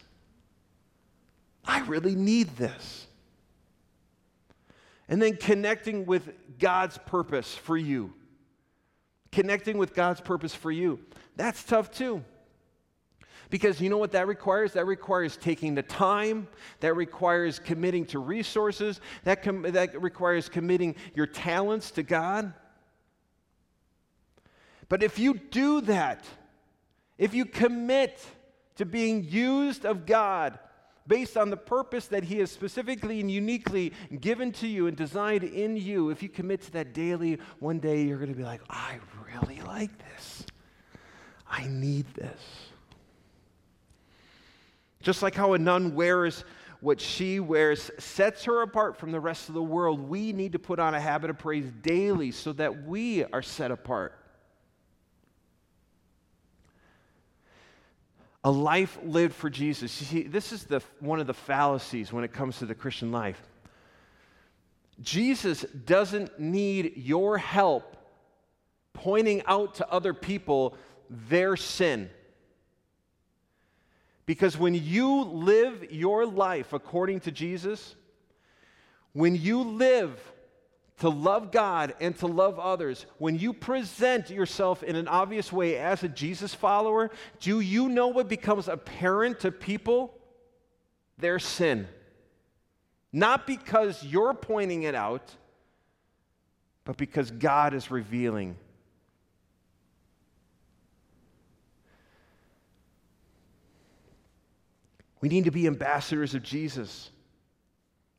I 1.65 1.81
really 1.81 2.15
need 2.15 2.57
this. 2.57 3.07
And 5.09 5.21
then 5.21 5.37
connecting 5.37 6.07
with 6.07 6.31
God's 6.59 6.99
purpose 6.99 7.55
for 7.55 7.77
you. 7.77 8.13
Connecting 9.33 9.77
with 9.77 9.95
God's 9.95 10.21
purpose 10.21 10.55
for 10.55 10.71
you. 10.71 11.01
That's 11.37 11.63
tough 11.63 11.91
too. 11.91 12.25
Because 13.51 13.81
you 13.81 13.89
know 13.89 13.99
what 13.99 14.13
that 14.13 14.27
requires? 14.27 14.73
That 14.73 14.87
requires 14.87 15.37
taking 15.37 15.75
the 15.75 15.83
time, 15.83 16.49
that 16.81 16.95
requires 16.95 17.59
committing 17.59 18.05
to 18.07 18.19
resources, 18.19 19.01
that, 19.25 19.43
com- 19.43 19.63
that 19.63 20.01
requires 20.01 20.49
committing 20.49 20.97
your 21.15 21.27
talents 21.27 21.91
to 21.93 22.03
God. 22.03 22.53
But 24.89 25.03
if 25.03 25.19
you 25.19 25.35
do 25.35 25.81
that, 25.83 26.25
if 27.19 27.35
you 27.35 27.45
commit 27.45 28.25
to 28.77 28.85
being 28.85 29.25
used 29.25 29.85
of 29.85 30.07
God 30.07 30.59
based 31.07 31.37
on 31.37 31.51
the 31.51 31.57
purpose 31.57 32.07
that 32.09 32.25
He 32.25 32.39
has 32.39 32.51
specifically 32.51 33.21
and 33.21 33.31
uniquely 33.31 33.93
given 34.21 34.53
to 34.53 34.67
you 34.67 34.87
and 34.87 34.97
designed 34.97 35.45
in 35.45 35.77
you, 35.77 36.11
if 36.11 36.23
you 36.23 36.29
commit 36.29 36.63
to 36.63 36.73
that 36.73 36.93
daily, 36.93 37.39
one 37.59 37.79
day 37.79 38.03
you're 38.03 38.19
going 38.19 38.33
to 38.33 38.37
be 38.37 38.45
like, 38.45 38.61
I 38.69 38.99
really 39.25 39.61
like 39.63 39.97
this. 39.99 40.45
I 41.49 41.67
need 41.69 42.07
this. 42.15 42.66
Just 45.07 45.23
like 45.23 45.37
how 45.37 45.53
a 45.53 45.59
nun 45.59 45.95
wears 45.95 46.45
what 46.81 47.01
she 47.01 47.39
wears 47.39 47.93
sets 47.97 48.43
her 48.43 48.63
apart 48.63 48.97
from 48.97 49.13
the 49.13 49.21
rest 49.21 49.49
of 49.49 49.55
the 49.55 49.63
world, 49.63 50.01
we 50.01 50.33
need 50.33 50.51
to 50.51 50.59
put 50.59 50.81
on 50.81 50.97
a 50.97 51.01
habit 51.01 51.31
of 51.31 51.39
praise 51.39 51.71
daily 51.81 52.33
so 52.33 52.53
that 52.55 52.85
we 52.85 53.23
are 53.23 53.41
set 53.41 53.71
apart. 53.71 54.19
A 58.43 58.51
life 58.51 58.99
lived 59.05 59.37
for 59.37 59.49
Jesus. 59.49 60.01
You 60.01 60.07
see, 60.09 60.23
this 60.25 60.51
is 60.51 60.65
the, 60.65 60.83
one 60.99 61.21
of 61.21 61.29
the 61.29 61.35
fallacies 61.35 62.13
when 62.13 62.25
it 62.25 62.33
comes 62.33 62.59
to 62.59 62.67
the 62.67 62.75
Christian 62.75 63.13
life. 63.13 63.41
Jesus 65.01 65.63
doesn't 65.85 66.41
need 66.41 66.95
your 66.97 67.39
help 67.39 67.97
pointing 68.93 69.45
out 69.47 69.77
to 69.77 69.89
other 69.89 70.13
people 70.13 70.77
their 71.09 71.55
sin. 71.55 72.11
Because 74.27 74.59
when 74.59 74.75
you 74.75 75.23
live 75.23 75.93
your 75.93 76.27
life 76.27 76.73
according 76.73 77.21
to 77.21 77.31
Jesus, 77.31 77.95
when 79.13 79.37
you 79.37 79.63
live 79.63 80.21
to 80.99 81.09
love 81.09 81.53
God 81.53 81.95
and 82.01 82.19
to 82.19 82.27
love 82.27 82.59
others, 82.59 83.07
when 83.19 83.39
you 83.39 83.53
present 83.53 84.29
yourself 84.29 84.83
in 84.83 84.97
an 84.97 85.07
obvious 85.07 85.53
way 85.53 85.79
as 85.79 86.03
a 86.03 86.09
Jesus 86.09 86.55
follower, 86.55 87.11
do 87.39 87.61
you 87.61 87.89
know 87.89 88.09
what 88.09 88.29
becomes 88.29 88.67
apparent 88.67 89.41
to 89.41 89.53
people? 89.53 90.19
Their 91.19 91.39
sin. 91.39 91.87
Not 93.13 93.47
because 93.47 94.05
you're 94.05 94.35
pointing 94.35 94.83
it 94.83 94.95
out, 94.95 95.35
but 96.85 96.97
because 96.97 97.31
God 97.31 97.75
is 97.75 97.91
revealing 97.91 98.57
We 105.21 105.29
need 105.29 105.45
to 105.45 105.51
be 105.51 105.67
ambassadors 105.67 106.35
of 106.35 106.43
Jesus. 106.43 107.11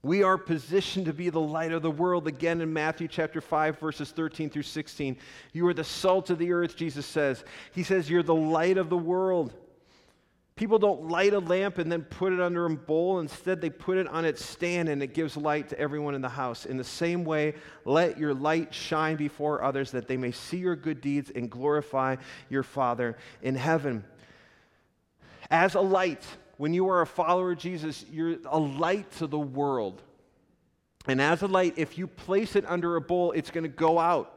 We 0.04 0.24
are 0.24 0.38
positioned 0.38 1.08
to 1.08 1.14
be 1.14 1.30
the 1.30 1.40
light 1.40 1.72
of 1.72 1.82
the 1.82 1.92
world. 1.92 2.28
Again, 2.28 2.62
in 2.62 2.72
Matthew 2.72 3.08
chapter 3.08 3.42
5, 3.42 3.80
verses 3.80 4.12
13 4.12 4.50
through 4.50 4.64
16. 4.64 5.18
You 5.54 5.68
are 5.68 5.74
the 5.74 5.84
salt 5.84 6.30
of 6.30 6.38
the 6.38 6.52
earth, 6.52 6.76
Jesus 6.76 7.06
says. 7.06 7.44
He 7.74 7.84
says, 7.84 8.10
You're 8.10 8.24
the 8.24 8.36
light 8.36 8.78
of 8.78 8.90
the 8.90 8.98
world. 8.98 9.54
People 10.56 10.80
don't 10.80 11.08
light 11.10 11.34
a 11.34 11.40
lamp 11.40 11.78
and 11.78 11.92
then 11.92 12.02
put 12.04 12.34
it 12.34 12.40
under 12.40 12.66
a 12.66 12.70
bowl. 12.70 13.20
Instead, 13.20 13.62
they 13.62 13.70
put 13.70 13.98
it 13.98 14.08
on 14.08 14.26
its 14.26 14.44
stand 14.44 14.90
and 14.90 15.04
it 15.04 15.14
gives 15.14 15.38
light 15.38 15.70
to 15.70 15.80
everyone 15.80 16.16
in 16.16 16.22
the 16.22 16.30
house. 16.30 16.66
In 16.66 16.78
the 16.78 16.84
same 16.84 17.24
way, 17.24 17.54
let 17.86 18.18
your 18.18 18.34
light 18.34 18.74
shine 18.74 19.18
before 19.18 19.64
others 19.64 19.92
that 19.92 20.08
they 20.08 20.18
may 20.18 20.32
see 20.32 20.58
your 20.58 20.76
good 20.76 21.00
deeds 21.00 21.32
and 21.36 21.48
glorify 21.48 22.16
your 22.50 22.64
Father 22.64 23.18
in 23.44 23.54
heaven. 23.54 24.04
As 25.52 25.76
a 25.76 25.82
light, 25.82 26.26
when 26.58 26.74
you 26.74 26.90
are 26.90 27.02
a 27.02 27.08
follower 27.08 27.52
of 27.52 27.60
Jesus, 27.60 28.04
you're 28.12 28.38
a 28.46 28.60
light 28.60 29.10
to 29.18 29.28
the 29.28 29.40
world. 29.40 30.02
And 31.08 31.22
as 31.22 31.42
a 31.42 31.48
light, 31.48 31.76
if 31.78 31.98
you 31.98 32.08
place 32.08 32.56
it 32.56 32.66
under 32.68 32.96
a 32.96 33.02
bowl, 33.02 33.32
it's 33.32 33.52
going 33.52 33.64
to 33.64 33.70
go 33.70 33.98
out. 34.00 34.34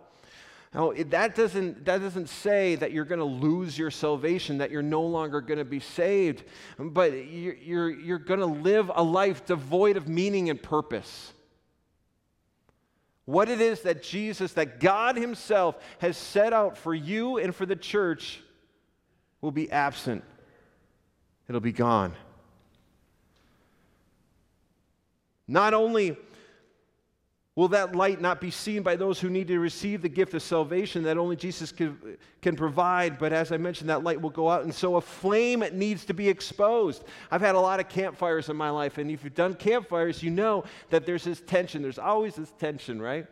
Now, 0.72 0.92
that 0.92 1.34
doesn't, 1.34 1.84
that 1.86 2.00
doesn't 2.00 2.28
say 2.28 2.76
that 2.76 2.92
you're 2.92 3.04
going 3.04 3.18
to 3.18 3.24
lose 3.24 3.76
your 3.76 3.90
salvation, 3.90 4.58
that 4.58 4.70
you're 4.70 4.82
no 4.82 5.02
longer 5.02 5.40
going 5.40 5.58
to 5.58 5.64
be 5.64 5.80
saved, 5.80 6.44
but 6.78 7.26
you're, 7.26 7.54
you're, 7.54 7.90
you're 7.90 8.18
going 8.18 8.38
to 8.38 8.46
live 8.46 8.90
a 8.94 9.02
life 9.02 9.44
devoid 9.46 9.96
of 9.96 10.06
meaning 10.06 10.48
and 10.48 10.62
purpose. 10.62 11.32
What 13.24 13.48
it 13.48 13.60
is 13.60 13.80
that 13.82 14.02
Jesus, 14.02 14.52
that 14.52 14.78
God 14.78 15.16
Himself 15.16 15.76
has 15.98 16.16
set 16.16 16.52
out 16.52 16.78
for 16.78 16.94
you 16.94 17.38
and 17.38 17.54
for 17.54 17.66
the 17.66 17.76
church 17.76 18.40
will 19.40 19.52
be 19.52 19.72
absent 19.72 20.22
it'll 21.50 21.60
be 21.60 21.72
gone. 21.72 22.14
Not 25.48 25.74
only 25.74 26.16
will 27.56 27.66
that 27.66 27.96
light 27.96 28.20
not 28.20 28.40
be 28.40 28.52
seen 28.52 28.84
by 28.84 28.94
those 28.94 29.18
who 29.18 29.28
need 29.28 29.48
to 29.48 29.58
receive 29.58 30.00
the 30.00 30.08
gift 30.08 30.32
of 30.34 30.42
salvation 30.42 31.02
that 31.02 31.18
only 31.18 31.34
Jesus 31.34 31.72
can, 31.72 31.98
can 32.40 32.54
provide, 32.54 33.18
but 33.18 33.32
as 33.32 33.50
I 33.50 33.56
mentioned, 33.56 33.90
that 33.90 34.04
light 34.04 34.20
will 34.20 34.30
go 34.30 34.48
out. 34.48 34.62
And 34.62 34.72
so 34.72 34.94
a 34.94 35.00
flame 35.00 35.64
needs 35.72 36.04
to 36.04 36.14
be 36.14 36.28
exposed. 36.28 37.02
I've 37.32 37.40
had 37.40 37.56
a 37.56 37.60
lot 37.60 37.80
of 37.80 37.88
campfires 37.88 38.48
in 38.48 38.56
my 38.56 38.70
life, 38.70 38.98
and 38.98 39.10
if 39.10 39.24
you've 39.24 39.34
done 39.34 39.54
campfires, 39.54 40.22
you 40.22 40.30
know 40.30 40.62
that 40.90 41.04
there's 41.04 41.24
this 41.24 41.40
tension. 41.40 41.82
There's 41.82 41.98
always 41.98 42.36
this 42.36 42.52
tension, 42.60 43.02
right? 43.02 43.26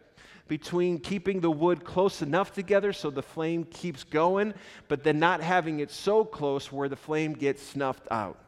Between 0.48 0.98
keeping 0.98 1.40
the 1.40 1.50
wood 1.50 1.84
close 1.84 2.22
enough 2.22 2.52
together 2.52 2.92
so 2.92 3.10
the 3.10 3.22
flame 3.22 3.64
keeps 3.64 4.02
going, 4.02 4.54
but 4.88 5.04
then 5.04 5.18
not 5.18 5.40
having 5.42 5.80
it 5.80 5.90
so 5.90 6.24
close 6.24 6.72
where 6.72 6.88
the 6.88 6.96
flame 6.96 7.34
gets 7.34 7.62
snuffed 7.62 8.08
out. 8.10 8.38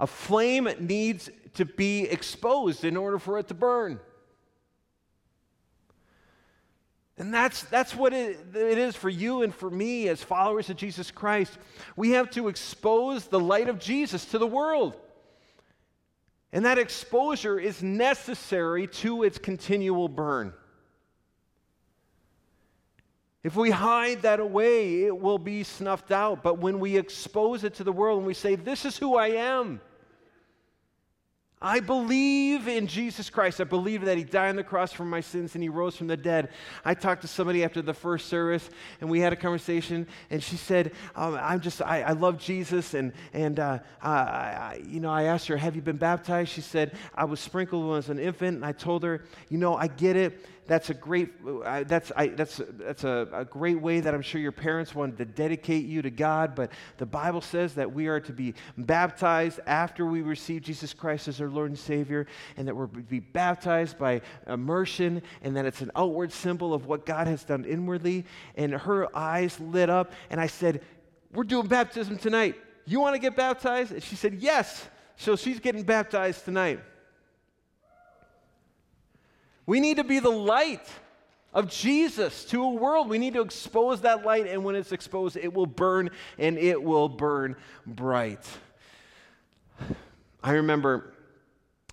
A 0.00 0.06
flame 0.06 0.68
needs 0.80 1.30
to 1.54 1.64
be 1.64 2.02
exposed 2.02 2.84
in 2.84 2.96
order 2.96 3.18
for 3.18 3.38
it 3.38 3.48
to 3.48 3.54
burn. 3.54 4.00
And 7.18 7.32
that's, 7.32 7.62
that's 7.64 7.94
what 7.94 8.12
it, 8.12 8.38
it 8.54 8.78
is 8.78 8.96
for 8.96 9.10
you 9.10 9.42
and 9.42 9.54
for 9.54 9.70
me 9.70 10.08
as 10.08 10.22
followers 10.22 10.70
of 10.70 10.76
Jesus 10.76 11.10
Christ. 11.10 11.56
We 11.94 12.12
have 12.12 12.30
to 12.30 12.48
expose 12.48 13.26
the 13.26 13.38
light 13.38 13.68
of 13.68 13.78
Jesus 13.78 14.24
to 14.26 14.38
the 14.38 14.46
world. 14.46 14.96
And 16.52 16.66
that 16.66 16.78
exposure 16.78 17.58
is 17.58 17.82
necessary 17.82 18.86
to 18.86 19.22
its 19.22 19.38
continual 19.38 20.08
burn. 20.08 20.52
If 23.42 23.56
we 23.56 23.70
hide 23.70 24.22
that 24.22 24.38
away, 24.38 25.04
it 25.04 25.18
will 25.18 25.38
be 25.38 25.64
snuffed 25.64 26.12
out. 26.12 26.42
But 26.42 26.58
when 26.58 26.78
we 26.78 26.96
expose 26.96 27.64
it 27.64 27.74
to 27.74 27.84
the 27.84 27.92
world 27.92 28.18
and 28.18 28.26
we 28.26 28.34
say, 28.34 28.54
This 28.54 28.84
is 28.84 28.96
who 28.96 29.16
I 29.16 29.28
am, 29.28 29.80
I 31.62 31.78
believe 31.78 32.66
in 32.66 32.88
Jesus 32.88 33.30
Christ. 33.30 33.60
I 33.60 33.64
believe 33.64 34.04
that 34.04 34.18
He 34.18 34.24
died 34.24 34.48
on 34.48 34.56
the 34.56 34.64
cross 34.64 34.92
for 34.92 35.04
my 35.04 35.20
sins 35.20 35.54
and 35.54 35.62
He 35.62 35.68
rose 35.68 35.96
from 35.96 36.08
the 36.08 36.16
dead. 36.16 36.48
I 36.84 36.94
talked 36.94 37.22
to 37.22 37.28
somebody 37.28 37.62
after 37.62 37.80
the 37.80 37.94
first 37.94 38.26
service 38.26 38.68
and 39.00 39.08
we 39.08 39.20
had 39.20 39.32
a 39.32 39.36
conversation, 39.36 40.08
and 40.30 40.42
she 40.42 40.56
said, 40.56 40.92
um, 41.14 41.38
"I'm 41.40 41.60
just, 41.60 41.80
I, 41.80 42.02
I, 42.02 42.12
love 42.12 42.38
Jesus." 42.38 42.94
And 42.94 43.12
and 43.32 43.60
uh, 43.60 43.78
I, 44.02 44.82
you 44.84 44.98
know, 44.98 45.10
I 45.10 45.24
asked 45.24 45.46
her, 45.46 45.56
"Have 45.56 45.76
you 45.76 45.82
been 45.82 45.96
baptized?" 45.96 46.50
She 46.50 46.60
said, 46.60 46.96
"I 47.14 47.24
was 47.24 47.38
sprinkled 47.38 47.84
when 47.84 47.92
I 47.92 47.96
was 47.96 48.08
an 48.08 48.18
infant." 48.18 48.56
And 48.56 48.64
I 48.64 48.72
told 48.72 49.04
her, 49.04 49.22
"You 49.48 49.58
know, 49.58 49.76
I 49.76 49.86
get 49.86 50.16
it 50.16 50.44
that's 50.66 50.90
a 50.90 50.94
great, 50.94 51.30
uh, 51.64 51.82
that's, 51.84 52.12
I, 52.16 52.28
that's, 52.28 52.60
that's 52.74 53.02
a, 53.02 53.28
a 53.32 53.44
great 53.44 53.80
way 53.80 54.00
that 54.00 54.14
I'm 54.14 54.22
sure 54.22 54.40
your 54.40 54.52
parents 54.52 54.94
wanted 54.94 55.18
to 55.18 55.24
dedicate 55.24 55.84
you 55.86 56.02
to 56.02 56.10
God, 56.10 56.54
but 56.54 56.70
the 56.98 57.06
Bible 57.06 57.40
says 57.40 57.74
that 57.74 57.92
we 57.92 58.06
are 58.06 58.20
to 58.20 58.32
be 58.32 58.54
baptized 58.78 59.58
after 59.66 60.06
we 60.06 60.22
receive 60.22 60.62
Jesus 60.62 60.94
Christ 60.94 61.26
as 61.26 61.40
our 61.40 61.48
Lord 61.48 61.70
and 61.70 61.78
Savior, 61.78 62.26
and 62.56 62.68
that 62.68 62.76
we're 62.76 62.86
to 62.86 63.00
be 63.00 63.18
baptized 63.18 63.98
by 63.98 64.20
immersion, 64.46 65.22
and 65.42 65.56
that 65.56 65.66
it's 65.66 65.80
an 65.80 65.90
outward 65.96 66.32
symbol 66.32 66.74
of 66.74 66.86
what 66.86 67.06
God 67.06 67.26
has 67.26 67.42
done 67.42 67.64
inwardly. 67.64 68.24
And 68.56 68.72
her 68.72 69.14
eyes 69.16 69.58
lit 69.58 69.90
up, 69.90 70.12
and 70.30 70.40
I 70.40 70.46
said, 70.46 70.82
We're 71.32 71.44
doing 71.44 71.66
baptism 71.66 72.18
tonight. 72.18 72.54
You 72.86 73.00
want 73.00 73.14
to 73.14 73.20
get 73.20 73.34
baptized? 73.34 73.92
And 73.92 74.02
she 74.02 74.14
said, 74.14 74.34
Yes. 74.34 74.86
So 75.16 75.34
she's 75.36 75.58
getting 75.58 75.82
baptized 75.82 76.44
tonight. 76.44 76.80
We 79.66 79.80
need 79.80 79.98
to 79.98 80.04
be 80.04 80.18
the 80.18 80.30
light 80.30 80.86
of 81.54 81.68
Jesus 81.68 82.44
to 82.46 82.62
a 82.64 82.70
world. 82.70 83.08
We 83.08 83.18
need 83.18 83.34
to 83.34 83.42
expose 83.42 84.00
that 84.00 84.24
light, 84.24 84.46
and 84.46 84.64
when 84.64 84.74
it's 84.74 84.92
exposed, 84.92 85.36
it 85.36 85.52
will 85.52 85.66
burn 85.66 86.10
and 86.38 86.58
it 86.58 86.82
will 86.82 87.08
burn 87.08 87.56
bright. 87.86 88.46
I 90.42 90.52
remember 90.52 91.14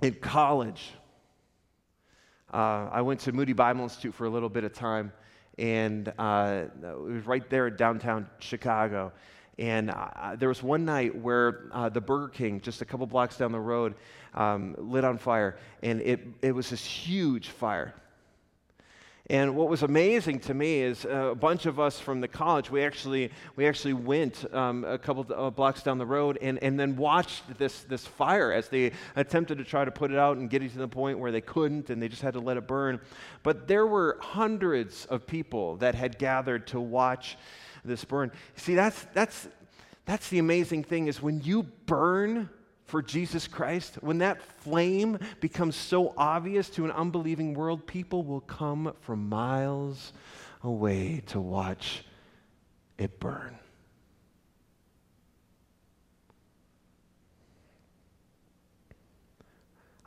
in 0.01 0.15
college, 0.15 0.91
uh, 2.51 2.89
I 2.91 3.01
went 3.01 3.19
to 3.21 3.31
Moody 3.31 3.53
Bible 3.53 3.83
Institute 3.83 4.15
for 4.15 4.25
a 4.25 4.29
little 4.29 4.49
bit 4.49 4.63
of 4.63 4.73
time, 4.73 5.11
and 5.57 6.11
uh, 6.17 6.63
it 6.81 6.97
was 6.97 7.27
right 7.27 7.47
there 7.49 7.67
in 7.67 7.75
downtown 7.75 8.27
Chicago. 8.39 9.11
And 9.59 9.91
uh, 9.91 10.37
there 10.37 10.47
was 10.47 10.63
one 10.63 10.85
night 10.85 11.13
where 11.13 11.65
uh, 11.73 11.89
the 11.89 11.99
Burger 11.99 12.29
King, 12.29 12.61
just 12.61 12.81
a 12.81 12.85
couple 12.85 13.05
blocks 13.05 13.37
down 13.37 13.51
the 13.51 13.59
road, 13.59 13.95
um, 14.33 14.73
lit 14.77 15.03
on 15.03 15.17
fire, 15.17 15.57
and 15.83 16.01
it, 16.01 16.21
it 16.41 16.53
was 16.53 16.69
this 16.69 16.83
huge 16.83 17.49
fire. 17.49 17.93
And 19.29 19.55
what 19.55 19.67
was 19.67 19.83
amazing 19.83 20.39
to 20.41 20.53
me 20.55 20.81
is 20.81 21.05
uh, 21.05 21.09
a 21.09 21.35
bunch 21.35 21.67
of 21.67 21.79
us 21.79 21.99
from 21.99 22.19
the 22.19 22.27
college, 22.27 22.71
we 22.71 22.83
actually, 22.83 23.31
we 23.55 23.67
actually 23.67 23.93
went 23.93 24.51
um, 24.55 24.83
a 24.85 24.97
couple 24.97 25.27
uh, 25.31 25.51
blocks 25.51 25.83
down 25.83 25.99
the 25.99 26.05
road 26.05 26.39
and, 26.41 26.57
and 26.63 26.79
then 26.79 26.95
watched 26.95 27.43
this, 27.59 27.83
this 27.83 28.07
fire 28.07 28.51
as 28.51 28.69
they 28.69 28.91
attempted 29.15 29.59
to 29.59 29.63
try 29.63 29.85
to 29.85 29.91
put 29.91 30.09
it 30.09 30.17
out 30.17 30.37
and 30.37 30.49
get 30.49 30.63
it 30.63 30.71
to 30.71 30.79
the 30.79 30.87
point 30.87 31.19
where 31.19 31.31
they 31.31 31.41
couldn't 31.41 31.91
and 31.91 32.01
they 32.01 32.07
just 32.07 32.23
had 32.23 32.33
to 32.33 32.39
let 32.39 32.57
it 32.57 32.65
burn. 32.65 32.99
But 33.43 33.67
there 33.67 33.85
were 33.85 34.17
hundreds 34.19 35.05
of 35.05 35.27
people 35.27 35.75
that 35.77 35.93
had 35.93 36.17
gathered 36.17 36.65
to 36.67 36.79
watch 36.79 37.37
this 37.83 38.03
burn. 38.05 38.31
See, 38.55 38.75
that's, 38.75 39.05
that's, 39.13 39.47
that's 40.05 40.29
the 40.29 40.39
amazing 40.39 40.83
thing 40.83 41.07
is 41.07 41.21
when 41.21 41.41
you 41.41 41.63
burn 41.63 42.49
for 42.85 43.01
Jesus 43.01 43.47
Christ, 43.47 43.99
when 44.01 44.17
that 44.17 44.41
flame 44.41 45.19
becomes 45.39 45.75
so 45.75 46.13
obvious 46.17 46.69
to 46.71 46.85
an 46.85 46.91
unbelieving 46.91 47.53
world, 47.53 47.85
people 47.85 48.23
will 48.23 48.41
come 48.41 48.93
from 49.01 49.29
miles 49.29 50.11
away 50.63 51.21
to 51.27 51.39
watch 51.39 52.03
it 52.97 53.19
burn. 53.19 53.57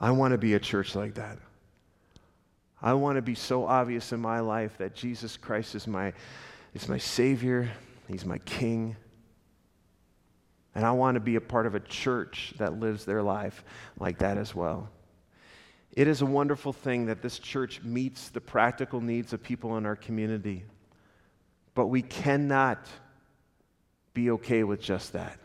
I 0.00 0.10
want 0.10 0.32
to 0.32 0.38
be 0.38 0.54
a 0.54 0.58
church 0.58 0.96
like 0.96 1.14
that. 1.14 1.38
I 2.82 2.94
want 2.94 3.14
to 3.14 3.22
be 3.22 3.36
so 3.36 3.64
obvious 3.64 4.12
in 4.12 4.20
my 4.20 4.40
life 4.40 4.76
that 4.78 4.96
Jesus 4.96 5.36
Christ 5.36 5.76
is 5.76 5.86
my, 5.86 6.12
is 6.74 6.88
my 6.88 6.98
Savior, 6.98 7.70
He's 8.08 8.24
my 8.24 8.38
King. 8.38 8.96
And 10.74 10.86
I 10.86 10.92
want 10.92 11.16
to 11.16 11.20
be 11.20 11.36
a 11.36 11.40
part 11.40 11.66
of 11.66 11.74
a 11.74 11.80
church 11.80 12.54
that 12.58 12.80
lives 12.80 13.04
their 13.04 13.22
life 13.22 13.62
like 13.98 14.18
that 14.18 14.38
as 14.38 14.54
well. 14.54 14.88
It 15.92 16.08
is 16.08 16.22
a 16.22 16.26
wonderful 16.26 16.72
thing 16.72 17.06
that 17.06 17.20
this 17.20 17.38
church 17.38 17.82
meets 17.82 18.30
the 18.30 18.40
practical 18.40 19.00
needs 19.02 19.34
of 19.34 19.42
people 19.42 19.76
in 19.76 19.84
our 19.84 19.96
community. 19.96 20.64
But 21.74 21.86
we 21.86 22.00
cannot 22.00 22.86
be 24.14 24.30
okay 24.30 24.64
with 24.64 24.80
just 24.80 25.12
that. 25.12 25.38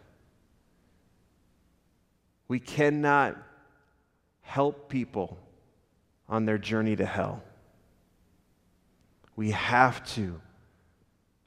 We 2.48 2.60
cannot 2.60 3.36
help 4.42 4.88
people 4.88 5.38
on 6.30 6.46
their 6.46 6.58
journey 6.58 6.96
to 6.96 7.06
hell. 7.06 7.44
We 9.36 9.52
have 9.52 10.06
to 10.16 10.42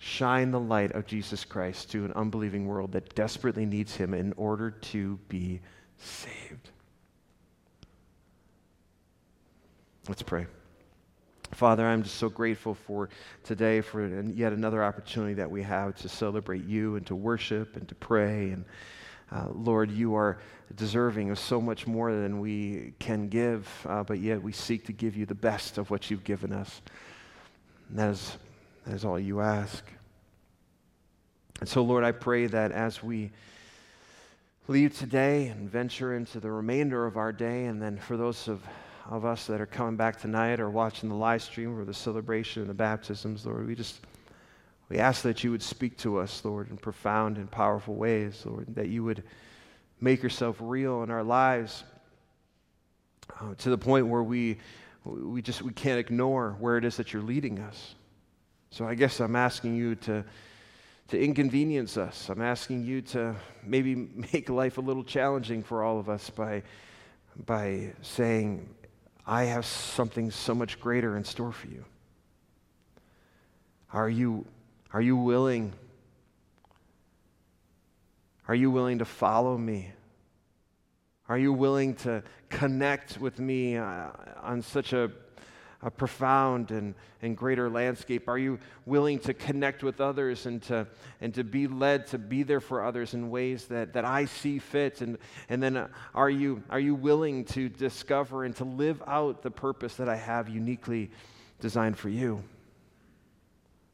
shine 0.03 0.51
the 0.51 0.59
light 0.59 0.93
of 0.93 1.07
Jesus 1.07 1.45
Christ 1.45 1.91
to 1.91 2.07
an 2.07 2.13
unbelieving 2.15 2.67
world 2.67 2.93
that 2.93 3.15
desperately 3.15 3.67
needs 3.67 3.95
him 3.95 4.15
in 4.15 4.33
order 4.39 4.71
to 4.71 5.19
be 5.29 5.61
saved. 5.99 6.71
Let's 10.09 10.23
pray. 10.23 10.47
Father, 11.53 11.87
I'm 11.87 12.03
just 12.03 12.17
so 12.17 12.31
grateful 12.31 12.75
for 12.75 13.11
today, 13.45 13.83
for 13.83 14.23
yet 14.23 14.55
another 14.55 14.83
opportunity 14.83 15.35
that 15.35 15.51
we 15.51 15.63
have 15.63 15.95
to 15.97 16.09
celebrate 16.09 16.65
you 16.65 16.97
and 16.97 17.07
to 17.07 17.15
worship 17.15 17.77
and 17.77 17.87
to 17.87 17.95
pray. 17.95 18.53
And 18.53 18.65
uh, 19.31 19.49
Lord, 19.53 19.91
you 19.91 20.15
are 20.15 20.39
deserving 20.77 21.29
of 21.29 21.39
so 21.39 21.61
much 21.61 21.87
more 21.87 22.11
than 22.11 22.41
we 22.41 22.95
can 23.01 23.29
give, 23.29 23.69
uh, 23.87 24.03
but 24.03 24.21
yet 24.21 24.43
we 24.43 24.53
seek 24.53 24.87
to 24.87 24.93
give 24.95 25.15
you 25.15 25.27
the 25.27 25.35
best 25.35 25.77
of 25.77 25.91
what 25.91 26.11
you've 26.11 26.25
given 26.25 26.55
us. 26.55 26.81
And 27.91 27.99
that 27.99 28.11
is 28.11 28.39
that 28.87 28.95
is 28.95 29.05
all 29.05 29.19
you 29.19 29.41
ask. 29.41 29.85
And 31.61 31.69
so, 31.69 31.83
Lord, 31.83 32.05
I 32.05 32.13
pray 32.13 32.47
that 32.47 32.73
as 32.73 33.03
we 33.03 33.31
leave 34.69 34.97
today 34.97 35.49
and 35.49 35.71
venture 35.71 36.17
into 36.17 36.41
the 36.41 36.51
remainder 36.51 37.07
of 37.07 37.17
our 37.17 37.33
day, 37.33 37.67
and 37.67 37.83
then 37.83 37.99
for 37.99 38.17
those 38.17 38.49
of, 38.49 38.63
of 39.11 39.25
us 39.25 39.47
that 39.47 39.61
are 39.61 39.67
coming 39.67 39.97
back 39.97 40.21
tonight 40.21 40.61
or 40.61 40.71
watching 40.71 41.09
the 41.09 41.15
live 41.15 41.43
stream 41.43 41.79
or 41.79 41.85
the 41.85 41.95
celebration 41.95 42.63
of 42.63 42.69
the 42.69 42.75
baptisms, 42.75 43.45
Lord, 43.45 43.67
we 43.67 43.75
just 43.75 44.01
we 44.89 44.99
ask 44.99 45.23
that 45.23 45.45
you 45.45 45.53
would 45.53 45.63
speak 45.63 45.97
to 45.99 46.19
us, 46.19 46.45
Lord, 46.45 46.69
in 46.69 46.77
profound 46.77 47.37
and 47.37 47.49
powerful 47.49 47.95
ways, 47.95 48.43
Lord, 48.45 48.75
that 48.75 48.89
you 48.89 49.05
would 49.05 49.23
make 50.01 50.23
yourself 50.23 50.57
real 50.59 51.05
in 51.05 51.11
our 51.11 51.23
lives 51.23 51.85
uh, 53.41 53.55
to 53.59 53.71
the 53.71 53.79
point 53.79 54.09
where 54.09 54.23
we, 54.23 54.59
we 55.05 55.43
just 55.43 55.63
we 55.63 55.73
can't 55.73 56.01
ignore 56.01 56.57
where 56.59 56.77
it 56.77 56.85
is 56.85 56.97
that 56.97 57.13
you're 57.13 57.23
leading 57.23 57.61
us. 57.61 57.95
So 58.73 58.87
I 58.87 58.95
guess 58.95 59.19
I'm 59.19 59.35
asking 59.35 59.75
you 59.75 59.97
to, 59.97 60.25
to 61.09 61.21
inconvenience 61.21 61.97
us. 61.97 62.29
I'm 62.29 62.41
asking 62.41 62.85
you 62.85 63.03
to 63.03 63.35
maybe 63.65 63.95
make 64.33 64.49
life 64.49 64.79
a 64.79 64.81
little 64.81 65.03
challenging 65.03 65.63
for 65.63 65.83
all 65.83 65.99
of 65.99 66.09
us 66.09 66.31
by, 66.31 66.63
by 67.47 67.93
saying, 68.03 68.69
I 69.27 69.45
have 69.45 69.67
something 69.67 70.31
so 70.31 70.55
much 70.55 70.81
greater 70.81 71.17
in 71.17 71.25
store 71.25 71.53
for 71.53 71.67
you. 71.67 71.85
Are 73.93 74.09
you, 74.09 74.47
are 74.93 75.03
you 75.03 75.17
willing? 75.17 75.73
Are 78.47 78.55
you 78.55 78.71
willing 78.71 78.99
to 78.99 79.05
follow 79.05 79.59
me? 79.59 79.91
Are 81.29 81.39
you 81.39 81.53
willing 81.53 81.95
to 81.97 82.23
connect 82.49 83.21
with 83.21 83.41
me 83.41 83.77
uh, 83.77 84.11
on 84.43 84.63
such 84.63 84.93
a 84.93 85.11
a 85.83 85.91
profound 85.91 86.71
and, 86.71 86.95
and 87.23 87.37
greater 87.37 87.71
landscape? 87.71 88.29
Are 88.29 88.39
you 88.39 88.59
willing 88.85 89.19
to 89.21 89.35
connect 89.35 89.83
with 89.83 90.01
others 90.01 90.47
and 90.47 90.63
to, 90.65 90.87
and 91.21 91.35
to 91.35 91.45
be 91.45 91.67
led 91.67 92.07
to 92.09 92.19
be 92.19 92.43
there 92.43 92.61
for 92.61 92.85
others 92.85 93.15
in 93.15 93.31
ways 93.31 93.67
that, 93.67 93.95
that 93.95 94.05
I 94.05 94.27
see 94.27 94.59
fit? 94.59 95.01
And, 95.01 95.19
and 95.49 95.63
then 95.63 95.77
uh, 95.77 95.89
are, 96.15 96.31
you, 96.31 96.63
are 96.69 96.81
you 96.81 96.95
willing 96.95 97.45
to 97.47 97.69
discover 97.69 98.45
and 98.45 98.55
to 98.57 98.65
live 98.65 99.03
out 99.07 99.43
the 99.43 99.51
purpose 99.51 99.95
that 99.97 100.09
I 100.09 100.17
have 100.17 100.49
uniquely 100.49 101.11
designed 101.61 101.97
for 101.97 102.09
you? 102.09 102.43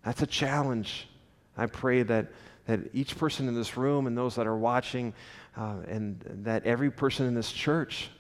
That's 0.05 0.23
a 0.23 0.27
challenge. 0.27 1.09
I 1.57 1.67
pray 1.67 2.03
that, 2.03 2.33
that 2.67 2.81
each 2.93 3.17
person 3.17 3.49
in 3.49 3.55
this 3.55 3.77
room 3.77 4.07
and 4.07 4.17
those 4.17 4.35
that 4.37 4.47
are 4.47 4.57
watching, 4.57 5.15
uh, 5.57 5.77
and 5.89 6.23
that 6.45 6.67
every 6.67 6.91
person 6.91 7.27
in 7.27 7.35
this 7.35 7.51
church 7.53 8.11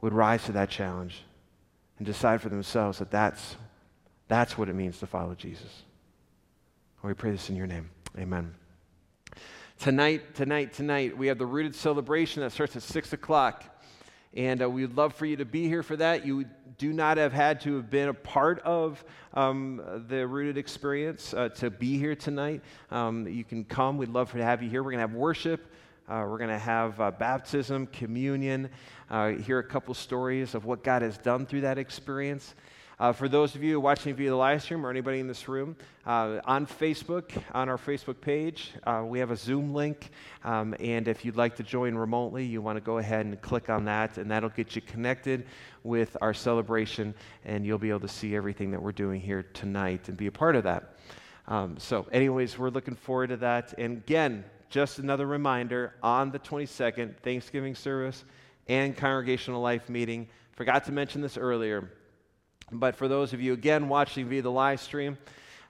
would 0.00 0.12
rise 0.12 0.44
to 0.44 0.52
that 0.52 0.70
challenge 0.70 1.22
and 1.98 2.06
decide 2.06 2.40
for 2.40 2.48
themselves 2.48 2.98
that 2.98 3.10
that's, 3.10 3.56
that's 4.28 4.56
what 4.56 4.68
it 4.68 4.74
means 4.74 4.98
to 4.98 5.06
follow 5.06 5.34
Jesus. 5.34 5.82
we 7.02 7.14
pray 7.14 7.30
this 7.30 7.50
in 7.50 7.56
your 7.56 7.66
name. 7.66 7.90
Amen. 8.18 8.54
Tonight, 9.78 10.34
tonight, 10.34 10.72
tonight, 10.72 11.16
we 11.16 11.28
have 11.28 11.38
the 11.38 11.46
Rooted 11.46 11.74
celebration 11.74 12.42
that 12.42 12.52
starts 12.52 12.76
at 12.76 12.82
6 12.82 13.12
o'clock. 13.12 13.64
And 14.34 14.62
uh, 14.62 14.70
we'd 14.70 14.94
love 14.94 15.14
for 15.14 15.26
you 15.26 15.36
to 15.36 15.44
be 15.44 15.66
here 15.66 15.82
for 15.82 15.96
that. 15.96 16.24
You 16.24 16.44
do 16.78 16.92
not 16.92 17.16
have 17.16 17.32
had 17.32 17.60
to 17.62 17.76
have 17.76 17.90
been 17.90 18.08
a 18.08 18.14
part 18.14 18.60
of 18.60 19.04
um, 19.34 20.04
the 20.08 20.26
Rooted 20.26 20.56
experience 20.56 21.34
uh, 21.34 21.48
to 21.56 21.70
be 21.70 21.98
here 21.98 22.14
tonight. 22.14 22.62
Um, 22.90 23.26
you 23.26 23.42
can 23.42 23.64
come. 23.64 23.96
We'd 23.98 24.10
love 24.10 24.30
to 24.32 24.44
have 24.44 24.62
you 24.62 24.70
here. 24.70 24.82
We're 24.82 24.92
going 24.92 25.02
to 25.02 25.08
have 25.08 25.14
worship. 25.14 25.69
Uh, 26.10 26.26
we're 26.28 26.38
going 26.38 26.50
to 26.50 26.58
have 26.58 27.00
uh, 27.00 27.08
baptism, 27.08 27.86
communion, 27.86 28.68
uh, 29.10 29.28
hear 29.28 29.60
a 29.60 29.64
couple 29.64 29.94
stories 29.94 30.56
of 30.56 30.64
what 30.64 30.82
God 30.82 31.02
has 31.02 31.16
done 31.16 31.46
through 31.46 31.60
that 31.60 31.78
experience. 31.78 32.56
Uh, 32.98 33.12
for 33.12 33.28
those 33.28 33.54
of 33.54 33.62
you 33.62 33.78
watching 33.78 34.12
via 34.16 34.28
the 34.28 34.34
live 34.34 34.60
stream 34.60 34.84
or 34.84 34.90
anybody 34.90 35.20
in 35.20 35.28
this 35.28 35.46
room, 35.46 35.76
uh, 36.06 36.40
on 36.46 36.66
Facebook, 36.66 37.40
on 37.52 37.68
our 37.68 37.78
Facebook 37.78 38.20
page, 38.20 38.72
uh, 38.88 39.04
we 39.06 39.20
have 39.20 39.30
a 39.30 39.36
Zoom 39.36 39.72
link. 39.72 40.10
Um, 40.42 40.74
and 40.80 41.06
if 41.06 41.24
you'd 41.24 41.36
like 41.36 41.54
to 41.56 41.62
join 41.62 41.94
remotely, 41.94 42.44
you 42.44 42.60
want 42.60 42.76
to 42.76 42.80
go 42.80 42.98
ahead 42.98 43.24
and 43.24 43.40
click 43.40 43.70
on 43.70 43.84
that, 43.84 44.18
and 44.18 44.28
that'll 44.28 44.48
get 44.48 44.74
you 44.74 44.82
connected 44.82 45.46
with 45.84 46.16
our 46.20 46.34
celebration, 46.34 47.14
and 47.44 47.64
you'll 47.64 47.78
be 47.78 47.90
able 47.90 48.00
to 48.00 48.08
see 48.08 48.34
everything 48.34 48.72
that 48.72 48.82
we're 48.82 48.90
doing 48.90 49.20
here 49.20 49.44
tonight 49.54 50.08
and 50.08 50.16
be 50.16 50.26
a 50.26 50.32
part 50.32 50.56
of 50.56 50.64
that. 50.64 50.96
Um, 51.46 51.76
so, 51.78 52.08
anyways, 52.10 52.58
we're 52.58 52.70
looking 52.70 52.96
forward 52.96 53.28
to 53.28 53.36
that. 53.36 53.74
And 53.78 53.98
again, 53.98 54.42
just 54.70 55.00
another 55.00 55.26
reminder 55.26 55.94
on 56.00 56.30
the 56.30 56.38
22nd, 56.38 57.16
Thanksgiving 57.18 57.74
service 57.74 58.24
and 58.68 58.96
congregational 58.96 59.60
life 59.60 59.88
meeting. 59.88 60.28
Forgot 60.52 60.84
to 60.84 60.92
mention 60.92 61.20
this 61.20 61.36
earlier. 61.36 61.90
But 62.70 62.94
for 62.94 63.08
those 63.08 63.32
of 63.32 63.40
you, 63.40 63.52
again, 63.52 63.88
watching 63.88 64.28
via 64.28 64.42
the 64.42 64.50
live 64.50 64.80
stream, 64.80 65.18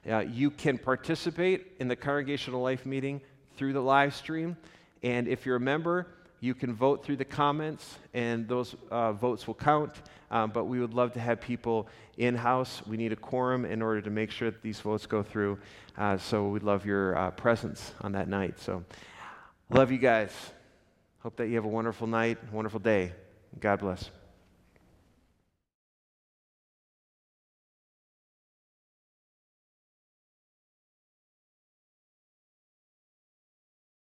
uh, 0.09 0.19
you 0.19 0.51
can 0.51 0.77
participate 0.77 1.73
in 1.79 1.87
the 1.87 1.95
congregational 1.95 2.61
life 2.61 2.85
meeting 2.85 3.21
through 3.57 3.73
the 3.73 3.81
live 3.81 4.13
stream. 4.13 4.55
And 5.01 5.27
if 5.27 5.47
you're 5.47 5.55
a 5.55 5.59
member, 5.59 6.07
you 6.41 6.55
can 6.55 6.73
vote 6.73 7.05
through 7.05 7.17
the 7.17 7.25
comments, 7.25 7.99
and 8.13 8.47
those 8.47 8.75
uh, 8.89 9.13
votes 9.13 9.47
will 9.47 9.53
count. 9.53 9.93
Um, 10.31 10.49
but 10.49 10.65
we 10.65 10.79
would 10.79 10.93
love 10.93 11.13
to 11.13 11.19
have 11.19 11.39
people 11.39 11.87
in 12.17 12.35
house. 12.35 12.81
We 12.87 12.97
need 12.97 13.11
a 13.11 13.15
quorum 13.15 13.63
in 13.63 13.81
order 13.81 14.01
to 14.01 14.09
make 14.09 14.31
sure 14.31 14.49
that 14.49 14.61
these 14.63 14.79
votes 14.79 15.05
go 15.05 15.21
through. 15.21 15.59
Uh, 15.97 16.17
so 16.17 16.47
we'd 16.47 16.63
love 16.63 16.85
your 16.85 17.17
uh, 17.17 17.31
presence 17.31 17.93
on 18.01 18.13
that 18.13 18.27
night. 18.27 18.59
So, 18.59 18.83
love 19.69 19.91
you 19.91 19.99
guys. 19.99 20.31
Hope 21.19 21.35
that 21.35 21.47
you 21.47 21.55
have 21.55 21.65
a 21.65 21.69
wonderful 21.69 22.07
night, 22.07 22.39
wonderful 22.51 22.79
day. 22.79 23.13
God 23.59 23.79
bless. 23.79 24.20